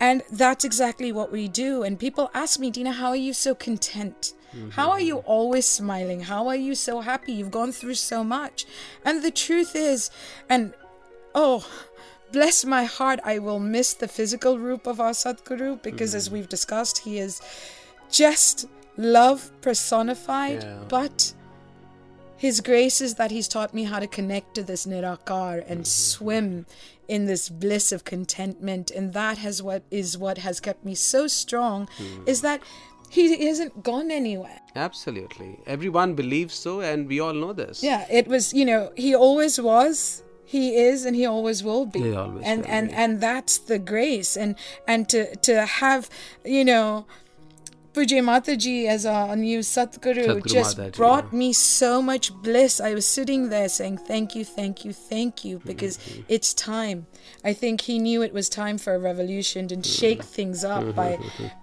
[0.00, 1.82] and that's exactly what we do.
[1.82, 4.34] And people ask me, Dina, how are you so content?
[4.70, 6.20] How are you always smiling?
[6.20, 7.32] How are you so happy?
[7.32, 8.64] You've gone through so much.
[9.04, 10.10] And the truth is,
[10.48, 10.72] and
[11.34, 11.66] oh,
[12.36, 16.32] bless my heart, I will miss the physical roop of our Sadhguru because, as mm.
[16.32, 17.40] we've discussed, he is
[18.10, 18.68] just
[18.98, 20.84] love personified, Yeah.
[20.96, 21.32] but
[22.36, 26.04] his grace is that he's taught me how to connect to this nirakar and mm-hmm.
[26.12, 26.66] swim
[27.08, 31.20] in this bliss of contentment and that has what is what has kept me so
[31.28, 32.32] strong hmm.
[32.32, 32.60] is that
[33.08, 35.50] he isn't gone anywhere Absolutely.
[35.66, 37.82] Everyone believes so, and we all know this.
[37.82, 41.99] yeah it was you know he always was he is and he always will be
[42.01, 42.93] He always and will and be.
[42.95, 44.55] and that's the grace and
[44.87, 46.09] and to to have
[46.45, 47.05] you know
[47.95, 51.39] Pujya Mataji as our new Satguru Sadhguru just Mataji, brought yeah.
[51.39, 52.79] me so much bliss.
[52.79, 56.21] I was sitting there saying, Thank you, thank you, thank you, because Mm-hmm.
[56.35, 57.01] it's time.
[57.43, 60.35] I think he knew it was time for a revolution and shake Mm-hmm.
[60.37, 61.09] things up by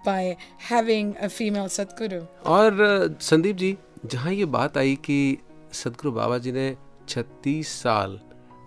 [0.05, 2.21] by having a female Satguru.
[2.45, 3.77] और अ, संदीप जी
[4.17, 5.19] जहाँ ये बात आई कि
[5.83, 6.69] सदगुरु बाबा जी ने
[7.15, 8.19] 36 साल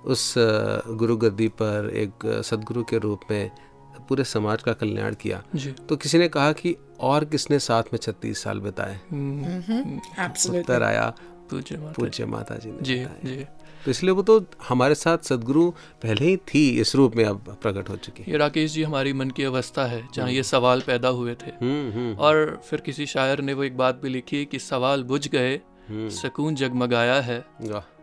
[0.07, 3.51] उस गुरु गद्दी पर एक सदगुरु के रूप में
[4.09, 7.99] पूरे समाज का कल्याण किया। जी। तो किसी ने कहा कि और किसने साथ में
[7.99, 8.97] 36 साल बिताए.
[10.50, 11.13] उत्तर आया
[11.50, 13.44] पूज्य माता जी। ने जी जी।
[13.85, 15.71] तो इसलिए वो तो हमारे साथ सदगुरु
[16.02, 19.13] पहले ही थी इस रूप में अब प्रकट हो चुकी है। ये राकेश जी हमारी
[19.13, 23.07] मन की अवस्था है जहाँ ये सवाल पैदा हुए थे। हम्म हम्म और फिर किसी
[23.07, 25.61] शायर ने वो एक बात भी लिखी कि सवाल बुझ गए
[25.91, 27.45] सुकून जगमगाया है।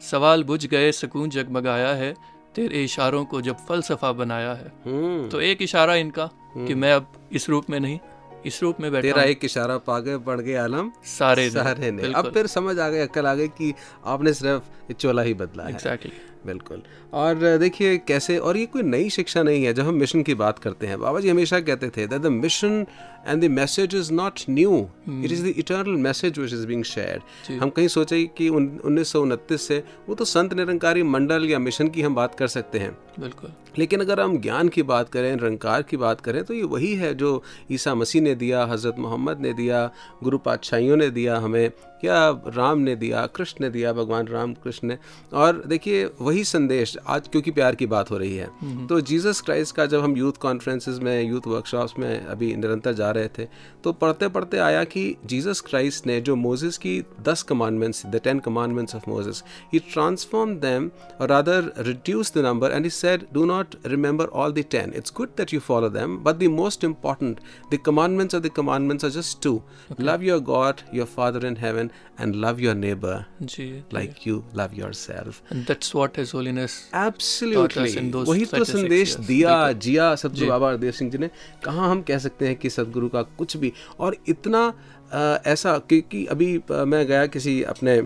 [0.01, 2.15] सवाल बुझ गए सुकून जगमगाया है।
[2.55, 7.13] तेरे इशारों को जब फलसफा बनाया है। हम्म। तो एक इशारा इनका कि मैं अब
[7.31, 7.99] इस रूप में नहीं
[8.45, 12.13] इस रूप में बैठा तेरा एक इशारा पागे पड़ गए आलम। सारे सारे ने। ने।
[12.13, 13.73] अब फिर समझ आ गए अक्ल आ गए कि
[14.05, 16.11] आपने सिर्फ़ चोला ही बदला है। एग्जैक्टली
[16.45, 16.81] बिल्कुल।
[17.13, 20.59] और देखिए कैसे और ये कोई नई शिक्षा नहीं है जब हम मिशन की बात
[20.59, 22.85] करते हैं। बाबा जी हमेशा कहते थे that the mission
[23.27, 24.77] and the message is not new
[25.09, 29.21] it is the eternal message which is being shared हम कहीं सोचे कि उन्नीस सौ
[29.21, 32.97] उनतीस से वो तो संत निरंकारी मंडल या मिशन की हम बात कर सकते हैं।
[33.19, 36.93] बिल्कुल। लेकिन अगर हम ज्ञान की बात करें निरंकार की बात करें तो ये वही
[36.95, 37.41] है जो
[37.71, 39.89] ईसा मसीह ने दिया हज़रत मोहम्मद ने दिया
[40.23, 41.69] गुरु पातशाहियों ने दिया हमें।
[42.05, 44.97] या राम ने दिया कृष्ण ने दिया भगवान राम कृष्ण ने?
[45.33, 49.75] और देखिए वही संदेश आज क्योंकि प्यार की बात हो रही है। तो जीसस क्राइस्ट
[49.75, 53.47] का जब हम यूथ कॉन्फ्रेंसेस में यूथ वर्कशॉप्स में अभी निरंतर जा रहे थे
[53.83, 58.39] तो पढ़ते पढ़ते आया कि जीसस क्राइस्ट ने जो मोजेस की दस commandments the ten
[58.39, 59.43] commandments of Moses
[59.73, 60.89] he transform them
[61.21, 65.13] और rather reduce the number and he said do not remember all the ten it's
[65.17, 67.39] good that you follow them but the most important
[67.73, 69.61] the commandments of the commandments are just to
[70.01, 71.89] love your God your father in heaven
[72.23, 73.13] and love your neighbor
[73.53, 73.67] जी
[73.97, 75.37] like you love yourself.
[75.51, 77.93] And that's what His Holiness Absolutely.
[78.01, 81.29] in those वही तो संदेश दिया जिया सतगुरु जी। बाबा हरदेव सिंह जी ने
[81.65, 84.65] कहाँ हम कह सकते हैं कि सदगुरु का कुछ भी और इतना
[85.13, 88.01] अ, ऐसा क्योंकि अभी अ, मैं गया किसी अपने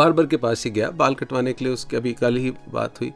[0.00, 3.12] बार्बर के पास ही गया बाल कटवाने के लिए उसके अभी कल ही बात हुई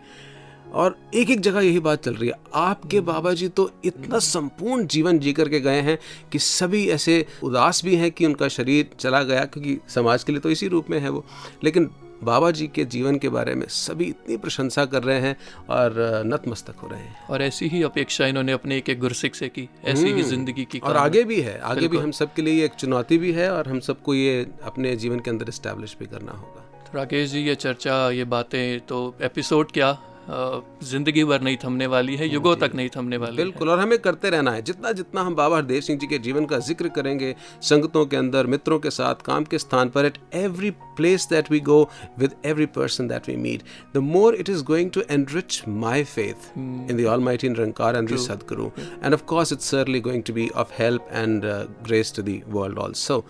[0.75, 4.87] और एक एक जगह यही बात चल रही है। आपके बाबा जी तो इतना संपूर्ण
[4.87, 5.99] जीवन जी करके गए हैं
[6.33, 10.41] कि सभी ऐसे उदास भी हैं कि उनका शरीर चला गया क्योंकि समाज के लिए
[10.41, 11.25] तो इसी रूप में है वो।
[11.65, 11.91] लेकिन
[12.23, 15.37] बाबा जी के जीवन के बारे में सभी इतनी प्रशंसा कर रहे हैं
[15.71, 19.49] और नतमस्तक हो रहे हैं। और ऐसी ही अपेक्षा इन्होंने अपने एक एक गुरसिक से
[19.49, 22.75] की ऐसी ही ज़िंदगी की और आगे भी है। आगे भी। हम सबके लिए एक
[22.75, 26.91] चुनौती भी है और हम सबको ये अपने जीवन के अंदर इस्टेब्लिश भी करना होगा।
[26.95, 29.93] राकेश जी ये चर्चा ये बातें तो एपिसोड क्या?
[30.29, 34.31] ज़िंदगी भर नहीं थमने वाली है युगों तक नहीं थमने वाली बिल्कुल और हमें करते
[34.31, 38.05] रहना है। जितना जितना हम बाबा हरदेव सिंह जी के जीवन का ज़िक्र करेंगे संगतों
[38.07, 41.81] के अंदर मित्रों के साथ काम के स्थान पर at every place that we go
[42.19, 43.63] with every person that we meet
[43.95, 48.17] the more it is going to enrich my faith in the almighty Nirankar and the
[48.21, 48.71] Sadguru
[49.05, 51.45] and of course it's certainly going to be of help and
[51.85, 53.25] grace to the world also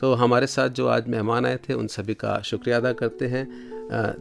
[0.00, 3.48] तो हमारे साथ जो आज मेहमान आए थे उन सभी का शुक्रिया अदा करते हैं।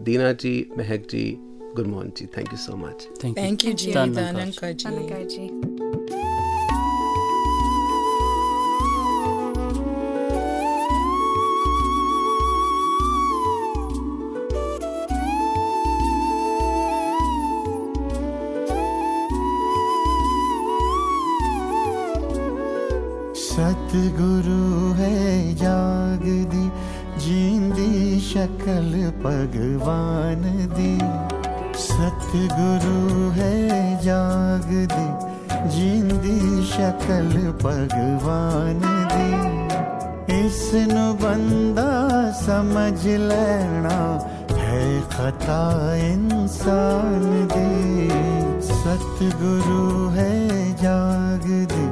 [0.04, 1.28] दीना जी महक जी
[1.76, 2.30] Good morning to you.
[2.30, 3.05] Thank you so much.
[3.20, 3.43] Thank you.
[3.43, 5.80] Thank you, Ji, Dan and Kaji.
[23.59, 26.70] ਸਤਿਗੁਰੂ ਹੈ ਜਾਗਦੀ
[27.20, 30.41] ਜੀਂਦੀ ਸ਼ਕਲ ਭਗਵਾਨ
[30.76, 30.97] ਦੀ
[31.80, 33.54] सतगुरु है,
[34.04, 35.08] जाग दी,
[35.70, 38.82] जींदी शक्ल भगवान
[39.14, 39.30] दी।
[40.40, 40.72] इस
[41.22, 41.92] बंदा
[42.32, 43.98] समझ लेना
[44.52, 48.10] है, खता इंसान दी।
[48.62, 51.88] सतगुरु है, जाग दी,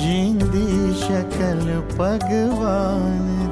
[0.00, 3.49] जींदी शक्ल भगवान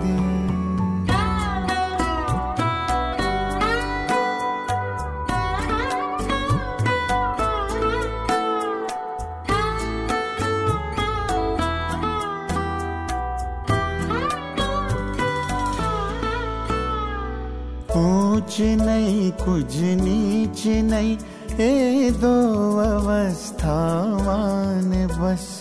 [17.98, 21.18] ऊंच नहीं, कुछ नीच नहीं,
[21.60, 24.90] ए दो अवस्थावान
[25.20, 25.60] बस।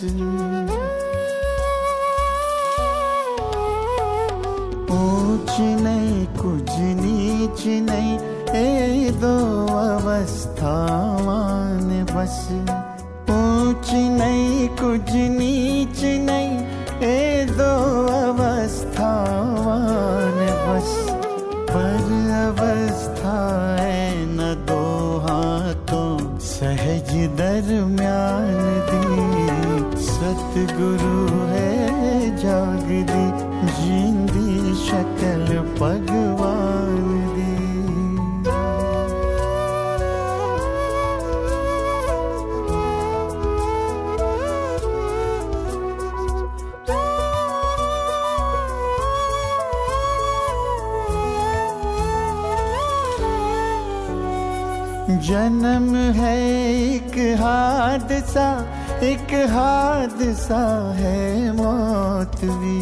[4.91, 6.71] ऊंच नहीं, कुछ
[7.01, 8.19] नीच नहीं,
[8.55, 12.47] ए दो अवस्थावान बस।
[13.31, 16.59] ऊंच नहीं, कुछ नीच नहीं,
[17.07, 18.06] ए दो
[30.17, 31.17] सतगुरु
[31.49, 31.73] है
[32.43, 33.25] जाग दी
[33.77, 37.05] जींदी शक्ल भगवान
[37.35, 37.55] दी।
[55.27, 56.35] जन्म है
[56.95, 58.49] एक हादसा
[59.03, 62.81] एक हादसा है मौत भी।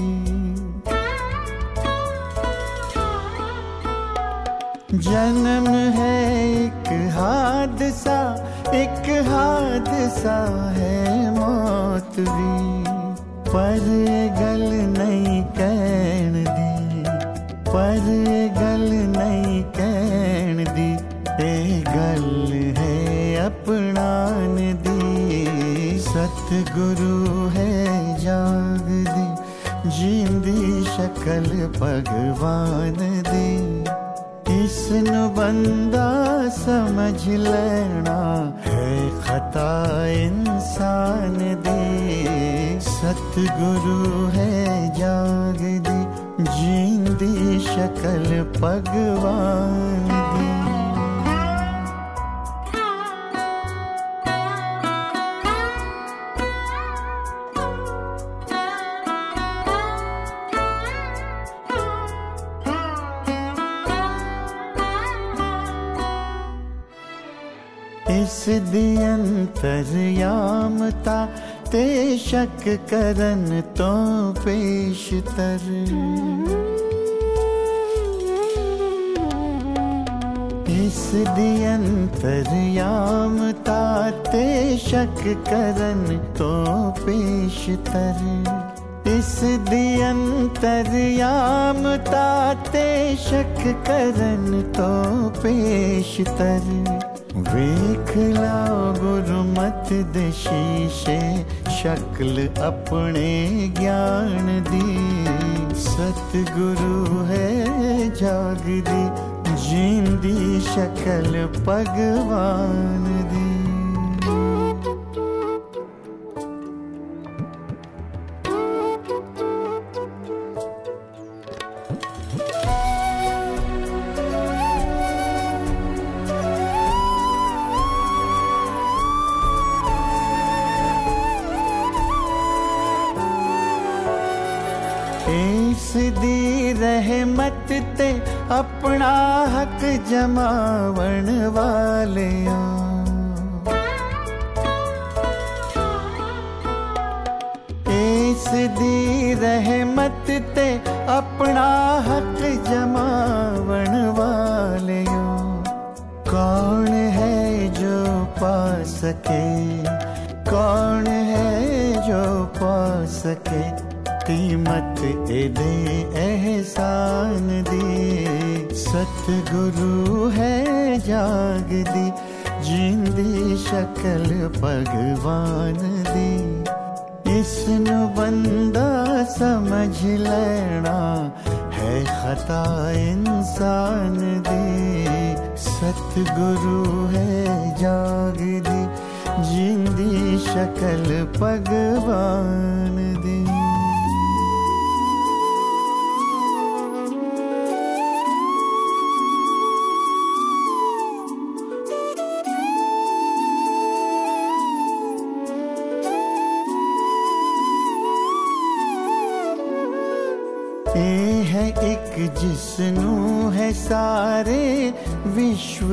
[4.98, 6.16] जन्म है
[6.66, 8.20] एक हादसा
[8.74, 10.38] एक हादसा
[10.72, 12.56] है मौत भी।
[13.50, 13.80] पर
[14.40, 14.64] गल
[14.98, 15.35] नहीं
[31.68, 32.96] भगवान
[33.28, 33.56] दी।
[34.66, 36.10] इसनु बंदा
[36.50, 38.20] समझ लेना
[38.66, 39.72] है, खता
[40.08, 45.96] इंसान दी। सतगुरु है, जाग दी।
[46.44, 48.26] जींदी शकल
[48.62, 50.05] भगवान
[68.16, 69.96] इस अंतर्यामता
[71.72, 71.86] ते
[72.18, 73.94] शक करन तो
[74.40, 75.64] पेशतर।
[80.70, 81.02] इस
[81.66, 84.48] अंतर्यामता ते
[84.78, 86.04] शक करन
[86.38, 86.52] तो
[87.00, 88.18] पेशतर।
[89.08, 89.34] इस
[90.10, 93.58] अंतर्यामता ते शक
[93.88, 94.46] करन
[94.78, 94.92] तो
[95.42, 96.64] पेश पेशतर।
[97.56, 98.56] देख ला
[98.98, 101.20] गुरुमत दशीशे
[101.76, 103.30] शक्ल अपने
[103.78, 104.90] ज्ञान दी।
[105.84, 107.48] सतगुरु है
[108.22, 109.04] जागदी
[109.66, 113.06] जींदी शक्ल भगवान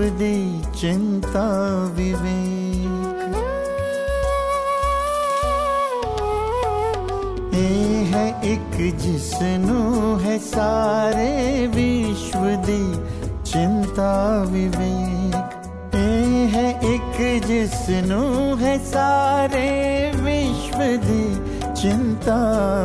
[0.02, 1.44] दे चिंता,
[1.86, 2.92] विवेक।
[7.54, 7.66] ए
[8.14, 12.82] है एक जिसनु है सारे विश्व दे,
[13.50, 15.58] चिंता, विवेक।
[15.94, 19.68] ए है एक जिसनु है सारे
[20.14, 22.38] विश्व दे, चिंता,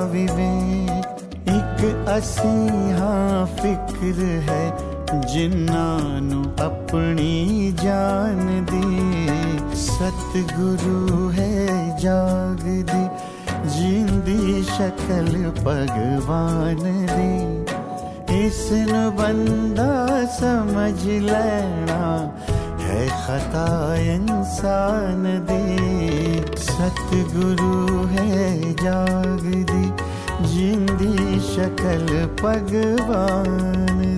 [0.06, 1.08] विवेक।
[1.50, 4.88] एक असीहा फ़िक्र है
[5.34, 6.20] जिन्ना
[10.44, 13.28] गुरु है, जाग दी।
[13.70, 17.58] जिंदी शकल भगवान दी।
[18.48, 22.34] इसन बंदा समझ लेना
[22.78, 25.78] है खता इंसान दी।
[26.58, 30.18] सतगुरु है, जाग दी।
[30.48, 34.17] जिंदी शकल भगवान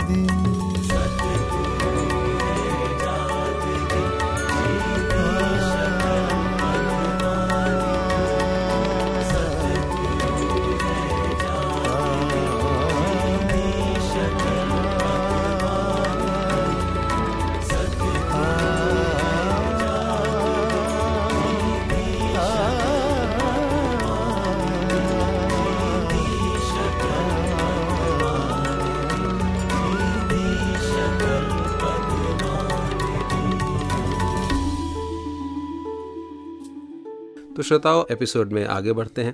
[37.70, 39.34] श्रोताओं एपिसोड में आगे बढ़ते हैं।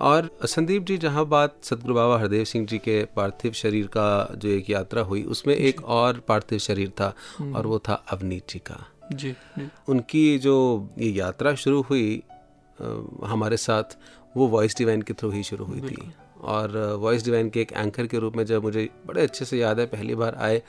[0.00, 4.48] और संदीप जी जहाँ बात सतगुरु बाबा हरदेव सिंह जी के पार्थिव शरीर का जो
[4.48, 7.12] एक यात्रा हुई उसमें एक और पार्थिव शरीर था
[7.54, 8.78] और वो था अवनीत जी का।
[9.12, 10.54] जी जी। उनकी जो
[10.98, 12.22] ये यात्रा शुरू हुई
[13.24, 13.98] हमारे साथ
[14.36, 18.06] वो वॉइस डिवाइन के थ्रू ही शुरू हुई थी। और वॉइस डिवाइन के एक एंकर
[18.06, 20.62] के रूप में जब मुझे बड़े अच्छे से याद है पहली बार आए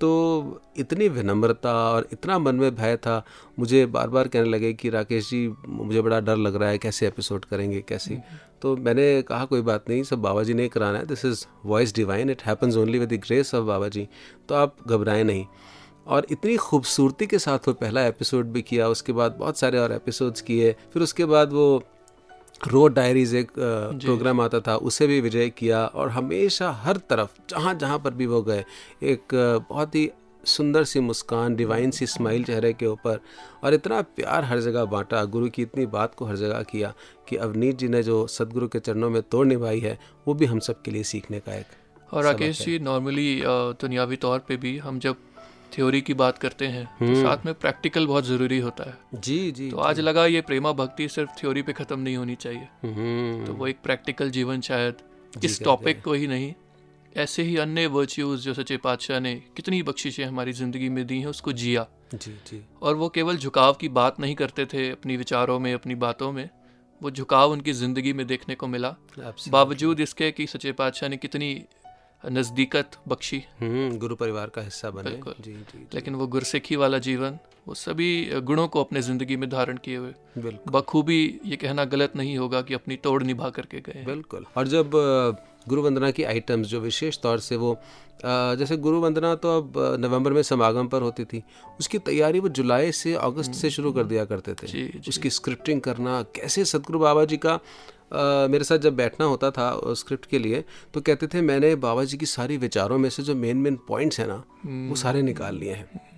[0.00, 3.24] तो इतनी विनम्रता और इतना मन में भय था
[3.58, 7.06] मुझे बार बार कहने लगे कि राकेश जी मुझे बड़ा डर लग रहा है कैसे
[7.06, 8.18] एपिसोड करेंगे कैसे?
[8.62, 11.94] तो मैंने कहा कोई बात नहीं सब बाबा जी ने कराना है this is voice
[11.94, 14.08] divine it happens only with the grace of Baba ji
[14.48, 15.46] तो आप घबराएँ नहीं।
[16.06, 19.92] और इतनी खूबसूरती के साथ वो पहला एपिसोड भी किया उसके बाद बहुत सारे और
[19.92, 21.82] एपिसोड्स किए फिर उसके बाद वो
[22.60, 27.74] रोड डायरीज एक प्रोग्राम आता था उसे भी विजय किया और हमेशा हर तरफ़ जहाँ
[27.74, 28.64] जहाँ पर भी वो गए
[29.04, 29.34] एक
[29.70, 30.10] बहुत ही
[30.44, 33.20] सुंदर सी मुस्कान डिवाइन सी स्माइल चेहरे के ऊपर
[33.64, 36.92] और इतना प्यार हर जगह बांटा गुरु की इतनी बात को हर जगह किया
[37.28, 40.58] कि अवनीत जी ने जो सदगुरु के चरणों में तोड़ निभाई है वो भी हम
[40.58, 44.98] सब के लिए सीखने का एक और राकेश जी नॉर्मली दुनियावी तौर पे भी हम
[44.98, 45.16] जब
[45.76, 49.70] थ्योरी की बात करते हैं तो साथ में प्रैक्टिकल बहुत ज़रूरी होता है। जी जी
[49.70, 53.54] तो आज लगा ये प्रेमा भक्ति सिर्फ़ थ्योरी पे ख़त्म नहीं होनी चाहिए। हम्म, तो
[53.54, 55.02] वो एक प्रैक्टिकल जीवन शायद
[55.44, 56.52] इस टॉपिक को ही नहीं।
[57.16, 61.26] ऐसे ही अन्य वर्च्यूज जो सच्चे पातशाह ने कितनी बख्शिशें हमारी ज़िंदगी में दी हैं
[61.26, 65.58] उसको जिया। जी जी। और वो केवल झुकाव की बात नहीं करते थे अपनी विचारों
[65.58, 66.48] में अपनी बातों में।
[67.00, 68.94] वो झुकाव उनकी ज़िंदगी में देखने को मिला।
[69.48, 71.48] बावजूद इसके कि सचे पातशाह ने कितनी
[72.26, 76.76] नज़दीकत बखशी। हम्म गुरु परिवार का हिस्सा बने। बिल्कुल। जी जी जी, लेकिन वो गुरसिखी
[76.76, 81.84] वाला जीवन वो सभी गुणों को अपने ज़िंदगी में धारण किए हुए। बखूबी ये कहना
[81.86, 84.90] गलत नहीं होगा कि अपनी तोड़ निभा करके गए बिल्कुल। और जब
[85.68, 87.76] गुरु वंदना की आइटम्स जो विशेष तौर से वो
[88.24, 91.42] जैसे गुरु वंदना तो अब नवंबर में समागम पर होती थी
[91.80, 95.30] उसकी तैयारी वो जुलाई से अगस्त से शुरू कर दिया करते थे। जी, जी। उसकी
[95.30, 97.58] स्क्रिप्टिंग करना कैसे सतगुरु बाबा जी का
[98.12, 102.16] मेरे साथ जब बैठना होता था स्क्रिप्ट के लिए तो कहते थे मैंने बाबा जी
[102.16, 104.42] की सारी विचारों में से जो मेन मेन पॉइंट्स हैं ना
[104.88, 106.15] वो सारे निकाल लिए हैं।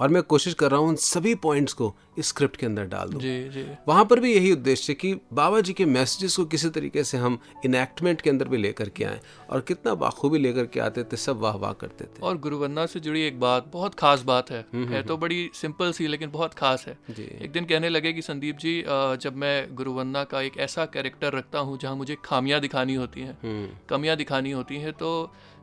[0.00, 3.08] और मैं कोशिश कर रहा हूँ उन सभी पॉइंट्स को इस स्क्रिप्ट के अंदर डाल
[3.08, 6.68] दूँ। जी जी। वहाँ पर भी यही उद्देश्य कि बाबा जी के मैसेजेस को किसी
[6.70, 9.20] तरीके से हम इनैक्टमेंट के अंदर भी लेकर के आएँ
[9.50, 13.00] और कितना बाखूबी लेकर के आते थे सब वाह वाह करते थे। और गुरुवंदना से
[13.00, 16.84] जुड़ी एक बात बहुत खास बात है। है तो बड़ी सिंपल सी लेकिन बहुत खास
[16.88, 16.96] है।
[17.42, 18.82] एक दिन कहने लगे कि संदीप जी
[19.22, 23.38] जब मैं गुरुवंदना का एक ऐसा कैरेक्टर रखता हूँ जहाँ मुझे खामियाँ दिखानी होती हैं
[23.42, 25.10] हम्म। कमियाँ दिखानी होती हैं तो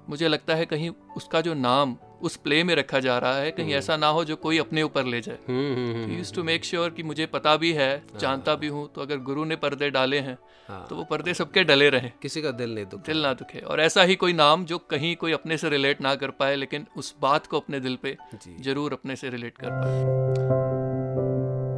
[0.09, 3.73] मुझे लगता है कहीं उसका जो नाम उस प्ले में रखा जा रहा है कहीं
[3.73, 6.65] ऐसा ना हो जो कोई अपने ऊपर ले जाए। Hmm, hmm, hmm, use to make
[6.65, 10.19] sure कि मुझे पता भी है जानता भी हूँ तो अगर गुरु ने पर्दे डाले
[10.19, 10.37] हैं
[10.69, 13.59] हाँ। तो वो पर्दे सबके डले रहें। किसी का दिल नहीं दुखा दिल ना दुखे।
[13.59, 16.85] और ऐसा ही कोई नाम जो कहीं कोई अपने से रिलेट ना कर पाए लेकिन
[16.97, 18.17] उस बात को अपने दिल पे
[18.61, 20.23] ज़रूर अपने से रिलेट कर पाए।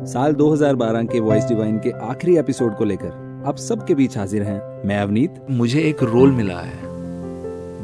[0.07, 4.87] साल 2012 के वॉइस डिवाइन के आखिरी एपिसोड को लेकर आप सबके बीच हाजिर हैं
[4.87, 6.85] मैं अवनीत। मुझे एक रोल मिला है।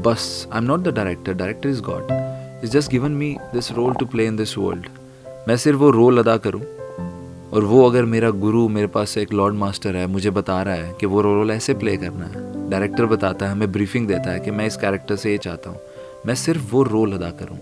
[0.01, 2.07] बस I am not the director director is God
[2.63, 4.85] is just given me this role to play in this world
[5.47, 6.61] मैं सिर्फ़ वो रोल अदा करूँ,
[7.53, 10.93] और वो अगर मेरा गुरु, मेरे पास एक लॉर्ड मास्टर है, मुझे बता रहा है
[10.99, 14.51] कि वो रोल ऐसे प्ले करना है। डायरेक्टर बताता है, हमें ब्रीफिंग देता है कि
[14.51, 15.79] मैं इस कैरेक्टर से ये चाहता हूँ।
[16.25, 17.57] मैं सिर्फ़ वो रोल अदा करूँ।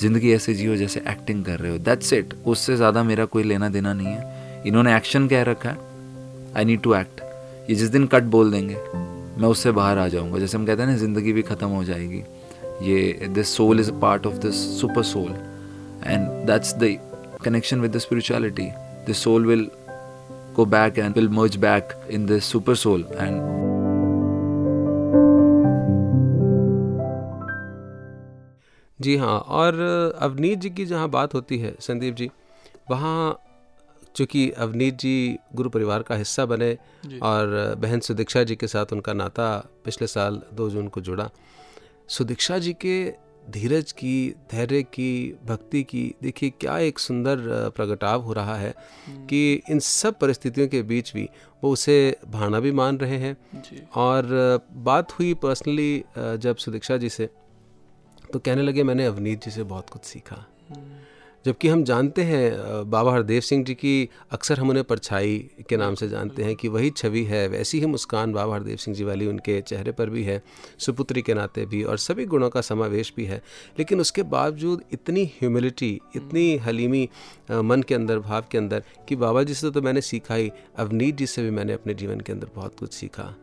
[0.00, 3.68] ज़िंदगी ऐसे जियो जैसे एक्टिंग कर रहे हो। दैट्स इट उससे ज़्यादा मेरा कोई लेना
[3.68, 5.78] देना नहीं है। इन्होंने एक्शन कह रखा है?
[6.56, 7.20] आई नीड टू एक्ट
[7.70, 8.76] ये जिस दिन कट बोल देंगे,
[9.40, 12.22] मैं उससे बाहर आ जाऊँगा। जैसे हम कहते हैं ना, ज़िंदगी भी ख़त्म हो जाएगी।
[12.82, 15.32] ये this soul is a part of this super soul
[16.06, 16.98] and that's the
[17.42, 18.72] connection with the spirituality.
[19.06, 19.66] The soul will
[20.54, 23.60] go back and will merge back in this super soul and
[29.00, 29.80] जी हाँ और
[30.22, 32.30] अवनीत जी की जहाँ बात होती है संदीप जी
[32.90, 33.38] वहाँ
[34.16, 35.14] चूँकि अवनीत जी
[35.56, 36.72] गुरु परिवार का हिस्सा बने
[37.22, 39.48] और बहन सुदीक्षा जी के साथ उनका नाता
[39.84, 41.28] पिछले साल दो जून को जुड़ा
[42.08, 43.14] सुदीक्षा जी के
[43.50, 47.36] धीरज की धैर्य की भक्ति की देखिए क्या एक सुंदर
[47.76, 48.74] प्रगटाव हो रहा है
[49.08, 51.28] कि इन सब परिस्थितियों के बीच भी
[51.64, 53.36] वो उसे भाना भी मान रहे हैं।
[53.94, 54.26] और
[54.72, 57.28] बात हुई पर्सनली जब सुदीक्षा जी से
[58.32, 60.46] तो कहने लगे मैंने अवनीत जी से बहुत कुछ सीखा।
[61.46, 65.38] जबकि हम जानते हैं बाबा हरदेव सिंह जी की अक्सर हम उन्हें परछाई
[65.68, 68.96] के नाम से जानते हैं कि वही छवि है वैसी ही मुस्कान बाबा हरदेव सिंह
[68.96, 70.42] जी वाली उनके चेहरे पर भी है
[70.78, 73.42] सुपुत्री के नाते भी और सभी गुणों का समावेश भी है।
[73.78, 77.08] लेकिन उसके बावजूद इतनी ह्यूमिलिटी इतनी हलीमी
[77.50, 81.16] मन के अंदर भाव के अंदर कि बाबा जी से तो मैंने सीखा ही अवनीत
[81.16, 83.34] जी से भी मैंने अपने जीवन के अंदर बहुत कुछ सीखा।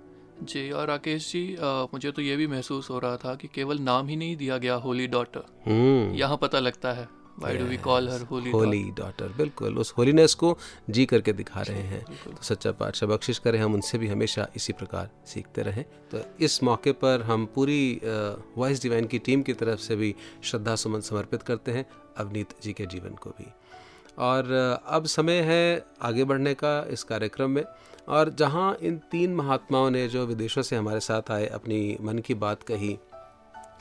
[0.44, 3.80] जी और राकेश जी अ, मुझे तो ये भी महसूस हो रहा था कि केवल
[3.80, 7.08] नाम ही नहीं दिया गया होली डॉटर। हम्म। यहाँ पता लगता है।
[7.40, 10.58] Why do we call her holy holy daughter बिल्कुल। उस होलीनेस को
[10.90, 14.74] जी करके दिखा रहे हैं। तो सच्चा पातशाह बख्शिश करें हम उनसे भी हमेशा इसी
[14.74, 18.02] प्रकार सीखते रहें। तो इस मौके पर हम पूरी
[18.58, 20.14] वॉइस डिवाइन की टीम की तरफ़ से भी
[20.44, 21.86] श्रद्धा सुमन समर्पित करते हैं
[22.18, 23.52] अवनीत जी के जीवन को भी।
[24.20, 24.52] और
[24.88, 27.64] अब समय है आगे बढ़ने का इस कार्यक्रम में।
[28.08, 32.34] और जहाँ इन तीन महात्माओं ने जो विदेशों से हमारे साथ आए अपनी मन की
[32.34, 32.98] बात कही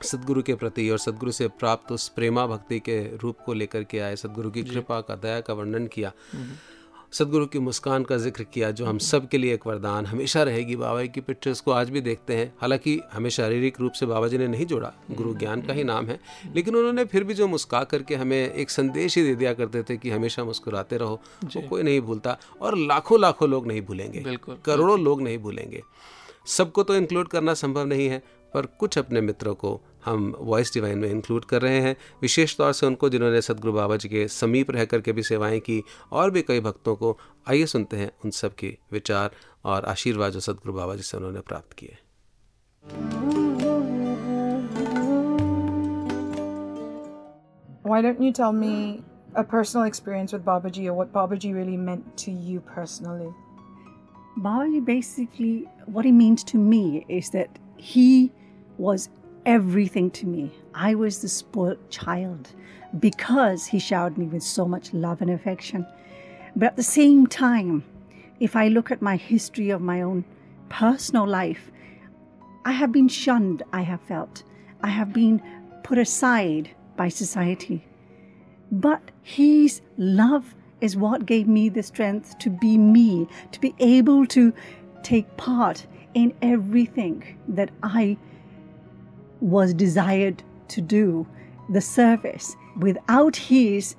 [0.03, 3.99] सदगुरु के प्रति और सदगुरु से प्राप्त उस प्रेमा भक्ति के रूप को लेकर के
[3.99, 6.13] आए सदगुरु की कृपा का दया का वर्णन किया।
[7.13, 10.77] सदगुरु की मुस्कान का ज़िक्र किया जो हम सब के लिए एक वरदान हमेशा रहेगी
[10.77, 14.29] बाबा जी की पिक्चर्स को आज भी देखते हैं। हालाँकि हमें शारीरिक रूप से बाबा
[14.29, 16.19] जी ने नहीं जोड़ा गुरु ज्ञान का ही नाम है।
[16.55, 19.97] लेकिन उन्होंने फिर भी जो मुस्का करके हमें एक संदेश ही दे दिया करते थे
[19.97, 24.99] कि हमेशा मुस्कुराते रहो वो कोई नहीं भूलता और लाखों लाखों लोग नहीं भूलेंगे करोड़ों
[25.01, 25.83] लोग नहीं भूलेंगे।
[26.47, 28.23] सबको तो इंक्लूड करना संभव नहीं है
[28.55, 32.73] पर कुछ अपने मित्रों को हम वॉइस डिवाइन में इंक्लूड कर रहे हैं विशेष तौर
[32.73, 35.83] से उनको जिन्होंने सदगुरु बाबा जी के समीप रह करके भी सेवाएँ की
[36.13, 37.17] और भी कई भक्तों को
[37.49, 39.31] आइए सुनते हैं उन सब के विचार
[39.65, 41.97] और आशीर्वाद जो सदगुरु बाबा जी से उन्होंने प्राप्त किए
[47.89, 49.03] Why don't you tell me
[49.35, 53.31] a personal experience with Babaji or what Babaji really meant to you personally?
[54.39, 58.31] Babaji basically, what he means to me is that he
[58.77, 59.09] was
[59.47, 60.53] everything to me.
[60.75, 62.51] I was the spoiled child
[62.99, 65.87] because he showered me with so much love and affection.
[66.55, 67.85] But at the same time,
[68.41, 70.25] if I look at my history of my own
[70.69, 71.71] personal life,
[72.65, 74.43] I have been shunned, I have felt.
[74.83, 75.43] I have been
[75.83, 77.85] put aside by society.
[78.71, 84.27] But his love is what gave me the strength to be me, to be able
[84.27, 84.53] to
[85.03, 85.87] take part
[86.19, 88.17] in everything that I
[89.41, 91.27] was desired to do,
[91.71, 92.57] the service.
[92.77, 93.95] Without his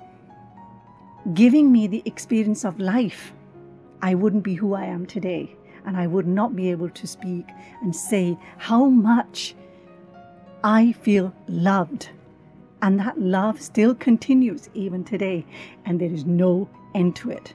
[1.34, 3.32] giving me the experience of life,
[4.02, 5.56] I wouldn't be who I am today.
[5.86, 7.46] And I would not be able to speak
[7.80, 9.54] and say how much
[10.62, 12.10] I feel loved.
[12.82, 15.46] And that love still continues even today,
[15.86, 17.54] and there is no end to it.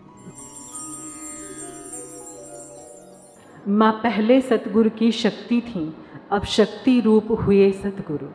[3.67, 5.95] माँ पहले सतगुरु की शक्ति थी,
[6.31, 8.27] अब शक्ति रूप हुए सतगुरु।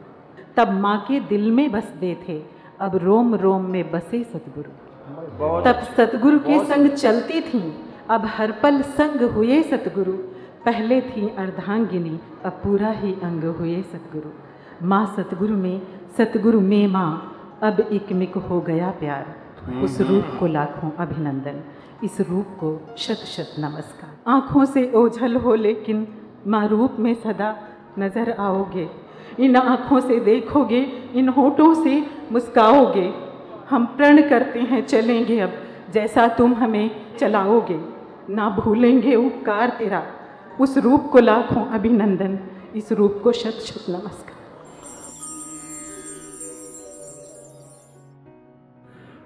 [0.57, 2.43] तब माँ के दिल में बसते थे,
[2.81, 4.71] अब रोम रोम में बसे सतगुरु।
[5.65, 7.75] तब सतगुरु के संग चलती थी,
[8.11, 10.13] अब हर पल संग हुए सतगुरु।
[10.65, 14.31] पहले थी अर्धांगिनी, अब पूरा ही अंग हुए सतगुरु।
[14.87, 15.83] माँ सतगुरु में
[16.19, 19.35] सतगुरु में माँ, अब एक मिक हो गया प्यार।
[19.85, 21.63] उस रूप को लाखों अभिनंदन।
[22.05, 26.09] इस रूप को शत शत नमस्कार। आँखों से ओझल हो लेकिन
[26.47, 28.89] माँ रूप में सदा नज़र आओगे।
[29.41, 30.81] इन आँखों से देखोगे,
[31.15, 33.15] इन होठों से मुस्काओगे।
[33.71, 35.53] हम प्रण करते हैं, चलेंगे अब,
[35.93, 37.81] जैसा तुम हमें चलाओगे।
[38.31, 40.07] ना भूलेंगे उपकार तेरा।
[40.61, 42.39] उस रूप को लाखों अभिनंदन।
[42.77, 44.39] इस रूप को शत शत नमस्कार।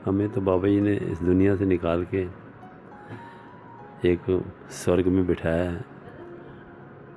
[0.04, 2.43] हमें तो बाबा जी ने इस दुनिया से निकाल के
[4.04, 4.20] एक
[4.74, 5.84] स्वर्ग में बिठाया है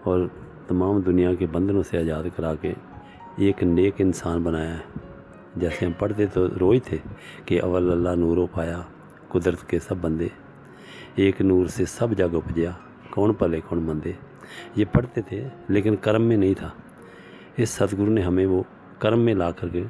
[0.07, 0.29] और
[0.69, 2.73] तमाम दुनिया के बंधनों से आज़ाद करा के
[3.39, 4.83] एक नेक इंसान बनाया है।
[5.57, 6.99] जैसे हम पढ़ते तो रोज थे
[7.47, 8.77] कि अवल अल्लाह नूरो पाया,
[9.31, 10.31] कुदरत के सब बंदे।
[11.19, 12.77] एक नूर से सब जग उपजया
[13.13, 14.15] कौन पले, कौन मंदे।
[14.77, 16.73] ये पढ़ते थे, लेकिन कर्म में नहीं था।
[17.59, 18.65] इस सतगुरु ने हमें वो
[19.01, 19.81] कर्म में ला करके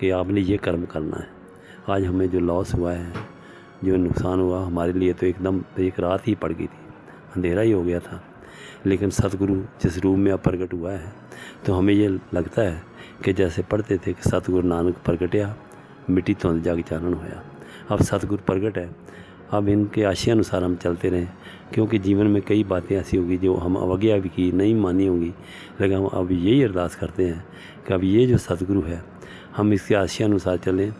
[0.00, 1.28] कि आपने ये कर्म करना है।
[1.90, 3.12] आज हमें जो लॉस हुआ है
[3.84, 6.78] जो नुकसान हुआ हमारे लिए तो एकदम एक रात ही पड़ गई थी।
[7.36, 8.22] अंधेरा ही हो गया था।
[8.86, 11.12] लेकिन सतगुरु जिस रूप में अब प्रकट हुआ है
[11.66, 12.82] तो हमें ये लगता है
[13.24, 15.56] कि जैसे पढ़ते थे कि सतगुरु नानक प्रगटिया
[16.10, 17.42] मिट्टी तो जाग चारण होया।
[17.90, 18.90] अब सतगुरु प्रगट है।
[19.50, 21.28] अब इनके आशय अनुसार हम चलते रहें,
[21.74, 25.32] क्योंकि जीवन में कई बातें ऐसी होगी जो हम अवज्ञा भी की नहीं मानी होंगी।
[25.80, 27.44] लेकिन हम अब यही अरदास करते हैं
[27.88, 29.02] कि अब ये जो सतगुरु है,
[29.56, 30.92] हम इसके आशय अनुसार चलें।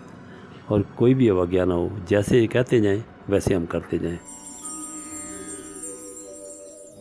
[0.71, 4.19] और कोई भी अवज्ञा ना हो जैसे ये कहते जाएँ वैसे हम करते जाएँ।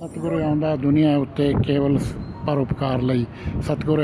[0.02, 1.98] सतगुर ਆਉਂਦਾ दुनिया उत्ते केवल
[2.48, 3.24] परोपकार ਲਈ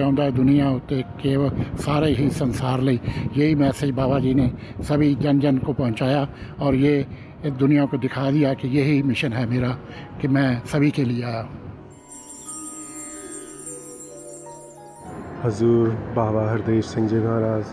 [0.08, 1.50] आंदा दुनिया ਦੁਨੀਆ केवल
[1.84, 3.00] सारे ही संसार लई।
[3.38, 4.48] यही मैसेज बाबा जी ने
[4.90, 6.28] सभी जन जन को पहुँचाया
[6.60, 6.94] और ये
[7.46, 9.72] इस दुनिया को दिखा दिया कि यही मिशन है मेरा
[10.22, 11.48] कि मैं सभी के लिए आया
[15.46, 17.66] हजूर बाबा हरदेव सिंह जी महाराज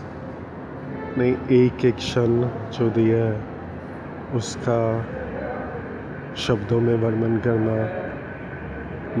[1.17, 3.43] ने एक एक क्षण जो दिया है,
[4.35, 5.05] उसका
[6.35, 7.75] शब्दों में वर्णन करना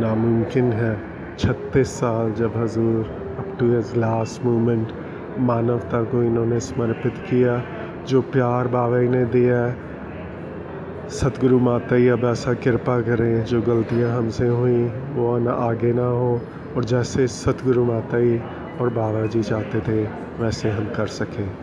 [0.01, 1.01] नामुमकिन है।
[1.39, 4.91] छत्तीस साल जब हजूर up to his last moment
[5.39, 7.63] मानवता को इन्होंने समर्पित किया,
[8.07, 14.17] जो प्यार बाबा ने दिया है। सतगुरु माता ही अब ऐसा कृपा करें, जो गलतियाँ
[14.17, 14.83] हमसे हुई,
[15.13, 16.41] वो न आगे ना हो,
[16.77, 18.39] और जैसे सतगुरु माता ही
[18.81, 20.03] और बाबा जी चाहते थे,
[20.39, 21.62] वैसे हम कर सकें।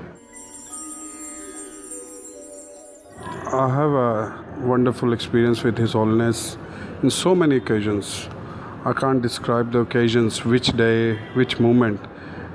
[3.53, 6.57] I have a wonderful experience with His Holiness
[7.03, 8.29] in so many occasions.
[8.85, 12.01] I can't describe the occasions, which day, which moment.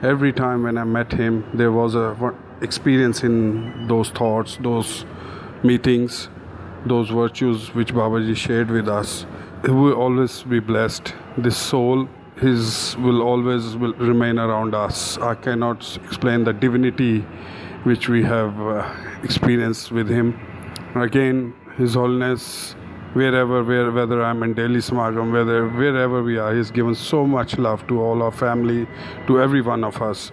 [0.02, 5.04] Every time when I met him, there was a experience in those thoughts, those
[5.64, 6.30] meetings,
[6.86, 9.26] those virtues which Babaji shared with us.
[9.66, 11.14] He will always be blessed.
[11.38, 12.08] This soul,
[12.40, 15.18] his will always will remain around us.
[15.18, 17.20] I cannot explain the divinity
[17.84, 20.40] which we have uh, experienced with him.
[20.96, 22.74] Again, His Holiness,
[23.12, 27.58] wherever, where, whether I'm in Delhi Samagam, whether wherever we are, He's given so much
[27.58, 28.88] love to all our family,
[29.28, 30.32] to every one of us.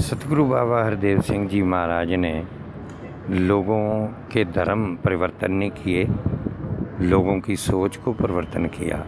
[0.00, 2.34] सतगुरु बाबा हरदेव सिंह जी महाराज ने
[3.30, 3.84] लोगों
[4.32, 6.04] के धर्म परिवर्तन नहीं किए
[7.08, 9.04] लोगों की सोच को परिवर्तन किया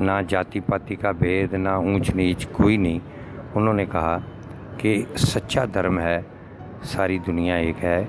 [0.00, 3.00] ना जाति पाति का भेद ना ऊंच नीच कोई नहीं
[3.56, 4.16] उन्होंने कहा
[4.80, 6.33] कि सच्चा धर्म है
[6.84, 8.00] सारी दुनिया एक है,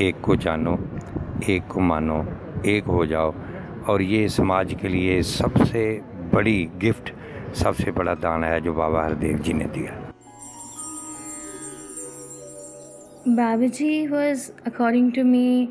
[0.00, 0.78] एक को जानो,
[1.50, 2.18] एक को मानो,
[2.66, 3.34] एक हो जाओ।
[3.88, 5.82] और ये समाज के लिए सबसे
[6.34, 7.12] बड़ी गिफ्ट,
[7.54, 9.92] सबसे बड़ा दान है जो बाबा हरदेव जी ने दिया।
[13.28, 15.68] Baba ji was according to me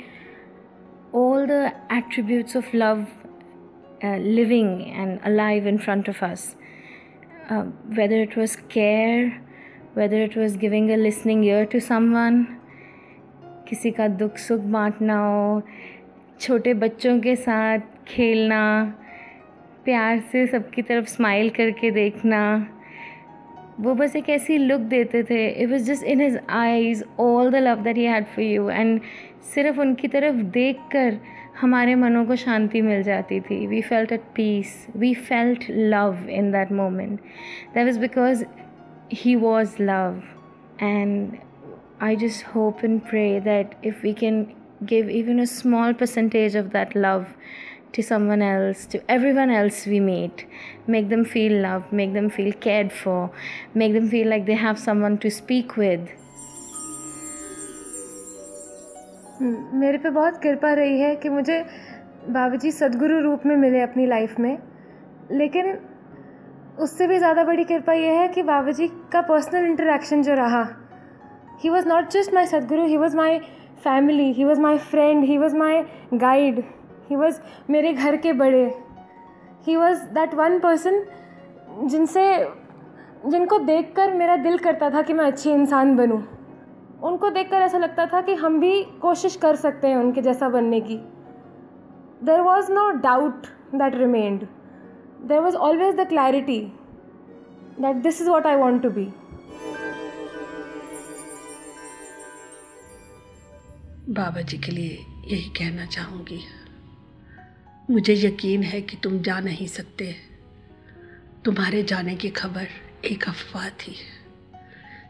[1.16, 3.06] all the attributes of love
[4.04, 6.56] living and alive in front of us
[7.52, 9.32] whether it was care
[9.96, 12.44] whether it was giving a listening ear to someone,
[13.70, 15.62] किसी का दुख सुख बांटना हो
[16.42, 18.64] छोटे बच्चों के साथ खेलना
[19.86, 22.42] प्यार से सबकी तरफ़ स्माइल करके देखना
[23.80, 27.56] वो बस एक ऐसी लुक देते थे। It was just in his eyes all the
[27.56, 29.00] love that he had for you and
[29.54, 31.18] सिर्फ़ उनकी तरफ़ देख कर
[31.62, 36.52] हमारे मनों को शांति मिल जाती थी। We felt at peace we felt love in
[36.52, 37.20] that moment
[37.76, 38.46] that was because
[39.13, 40.23] He was love
[40.83, 41.39] and
[42.03, 44.37] I just hope and pray that if we can
[44.91, 47.27] give even a small percentage of that love
[47.93, 50.47] to someone else, to everyone else we meet,
[50.87, 53.31] make them feel loved, make them feel cared for,
[53.75, 56.09] make them feel like they have someone to speak with.
[59.83, 61.63] मेरे पे बहुत कृपा रही है कि मुझे
[62.29, 64.57] बाबा जी सदगुरु रूप में मिले अपनी लाइफ में
[65.33, 65.73] लेकिन
[66.80, 70.64] उससे भी ज़्यादा बड़ी कृपा यह है कि बाबा जी का पर्सनल इंटरेक्शन जो रहा
[71.64, 73.40] he was not just my Sadguru he was my
[73.84, 75.82] family he was my friend he was my
[76.14, 76.64] guide
[77.10, 78.66] he was मेरे घर के बड़े।
[79.68, 81.04] He was that one person
[81.84, 82.24] जिनसे,
[83.26, 86.22] जिनको देखकर मेरा दिल करता था कि मैं अच्छी इंसान बनूं।
[87.04, 90.82] उनको देखकर ऐसा लगता था कि हम भी कोशिश कर सकते हैं उनके जैसा बनने
[90.82, 90.98] की।
[92.24, 94.48] There was no doubt that remained
[95.28, 96.60] there was always the clarity
[97.82, 99.06] that this is what I want to be
[104.10, 104.98] Baba ji के लिए
[105.28, 106.40] यही कहना चाहूँगी।
[107.90, 110.16] मुझे यकीन है कि तुम जा नहीं सकते।
[111.46, 112.68] तुम्हारे जाने की खबर
[113.06, 113.96] एक अफवाह थी,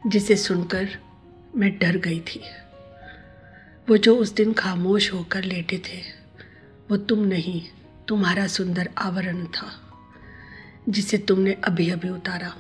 [0.07, 0.87] जिसे सुनकर
[1.55, 2.41] मैं डर गई थी।
[3.89, 6.01] वो जो उस दिन खामोश होकर लेटे थे,
[6.91, 7.61] वो तुम नहीं,
[8.07, 9.71] तुम्हारा सुंदर आवरण था।
[10.89, 12.53] जिसे तुमने अभी अभी उतारा।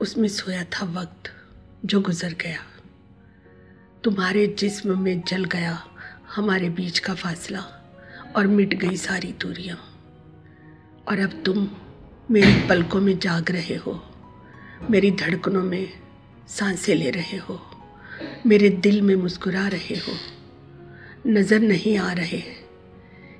[0.00, 1.30] उसमें सोया था वक्त
[1.84, 2.58] जो गुजर गया।
[4.04, 5.78] तुम्हारे जिस्म में जल गया
[6.36, 7.64] हमारे बीच का फासला
[8.36, 9.76] और मिट गई सारी दूरियाँ।
[11.08, 11.68] और अब तुम
[12.30, 14.02] मेरी पलकों में जाग रहे हो,
[14.90, 15.88] मेरी धड़कनों में
[16.48, 17.60] साँसें ले रहे हो,
[18.46, 20.16] मेरे दिल में मुस्कुरा रहे हो।
[21.26, 22.40] नज़र नहीं आ रहे,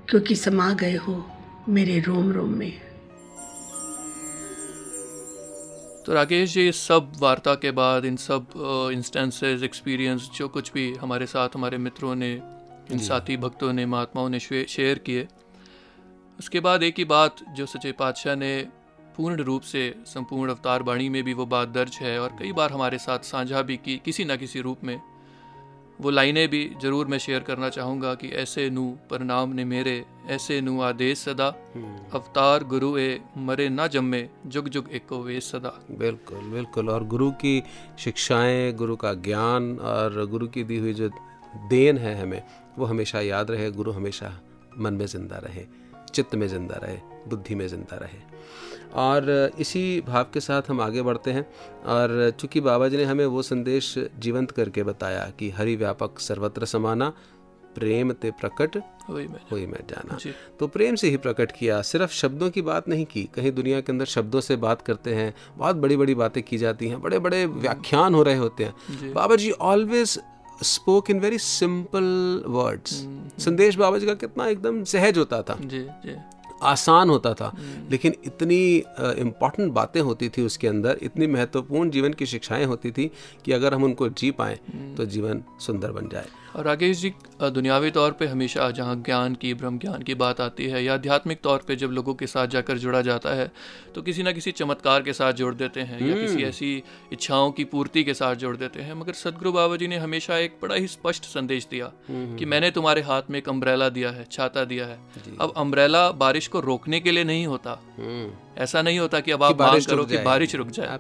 [0.09, 1.25] क्योंकि समा गए हो
[1.69, 2.88] मेरे रोम रोम में।
[6.09, 8.47] तो राकेश जी इस सब वार्ता के बाद इन सब
[8.93, 12.33] इंस्टेंसेस एक्सपीरियंस जो कुछ भी हमारे साथ हमारे मित्रों ने
[12.93, 15.29] इन साथी भक्तों ने महात्माओं ने शेयर किए
[16.39, 18.67] उसके बाद एक ही बात जो सचे पातशाह ने
[19.17, 22.73] पूर्ण रूप से संपूर्ण अवतार बाणी में भी वो बात दर्ज है और कई बार
[22.73, 25.01] हमारे साथ साझा भी की किसी न किसी रूप में।
[26.01, 30.61] वो लाइनें भी ज़रूर मैं शेयर करना चाहूँगा कि ऐसे नू प्रणाम ने मेरे ऐसे
[30.61, 31.47] नू आदेश सदा।
[32.15, 37.31] अवतार गुरु ए मरे ना जम्मे जुग जुग एको वे सदा। बिल्कुल बिल्कुल। और गुरु
[37.41, 37.63] की
[37.99, 41.11] शिक्षाएँ गुरु का ज्ञान और गुरु की दी हुई जो
[41.69, 42.43] देन है हमें
[42.79, 44.33] वो हमेशा याद रहे गुरु हमेशा
[44.79, 45.65] मन में ज़िंदा रहे
[46.15, 48.19] चित्त में ज़िंदा रहे बुद्धि में ज़िंदा रहे।
[48.95, 51.47] और इसी भाव के साथ हम आगे बढ़ते हैं।
[51.87, 56.65] और चूँकि बाबा जी ने हमें वो संदेश जीवंत करके बताया कि हरि व्यापक सर्वत्र
[56.67, 57.13] समाना
[57.75, 58.77] प्रेम ते प्रकट
[59.09, 60.19] हुई मैं, हुई मैं जाना।
[60.61, 63.93] तो प्रेम से ही प्रकट किया सिर्फ़ शब्दों की बात नहीं की कहीं दुनिया के
[63.93, 67.45] अंदर शब्दों से बात करते हैं बहुत बड़ी बड़ी बातें की जाती हैं बड़े बड़े
[67.47, 70.19] व्याख्यान हो रहे होते हैं। Baba ji always
[70.65, 72.95] spoke in very simple words
[73.39, 76.17] संदेश बाबा जी का कितना एकदम सहज होता था। जी जी।
[76.63, 77.53] आसान होता था।
[77.91, 78.77] लेकिन इतनी
[79.19, 83.11] इंपॉर्टेंट बातें होती थी उसके अंदर, इतनी महत्वपूर्ण जीवन की शिक्षाएँ होती थी
[83.45, 84.59] कि अगर हम उनको जी पाएँ
[84.97, 86.27] तो जीवन सुंदर बन जाए।
[86.57, 90.67] और राकेश जी दुनियावी तौर पे हमेशा जहाँ ज्ञान की ब्रह्म ज्ञान की बात आती
[90.67, 93.51] है या आध्यात्मिक तौर पे जब लोगों के साथ जाकर जुड़ा जाता है
[93.95, 96.83] तो किसी ना किसी चमत्कार के साथ जोड़ देते हैं या किसी हम्म। ऐसी
[97.13, 100.59] इच्छाओं की पूर्ति के साथ जोड़ देते हैं। मगर सदगुरु बाबा जी ने हमेशा एक
[100.63, 104.27] बड़ा ही स्पष्ट संदेश दिया हम्म। कि मैंने तुम्हारे हाथ में एक अम्ब्रेला दिया है
[104.33, 104.99] छाता दिया है।
[105.41, 107.81] अब अम्ब्रेला बारिश को रोकने के लिए नहीं होता।
[108.59, 110.99] ऐसा नहीं होता कि अब। आप मांग बारिश करो कि। बारिश रुक जाए।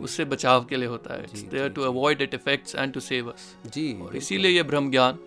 [0.00, 3.92] उससे बचाव के लिए होता है। To avoid it effects and to save us जी
[4.02, 5.18] और इसीलिए ये ब्रह्म ज्ञान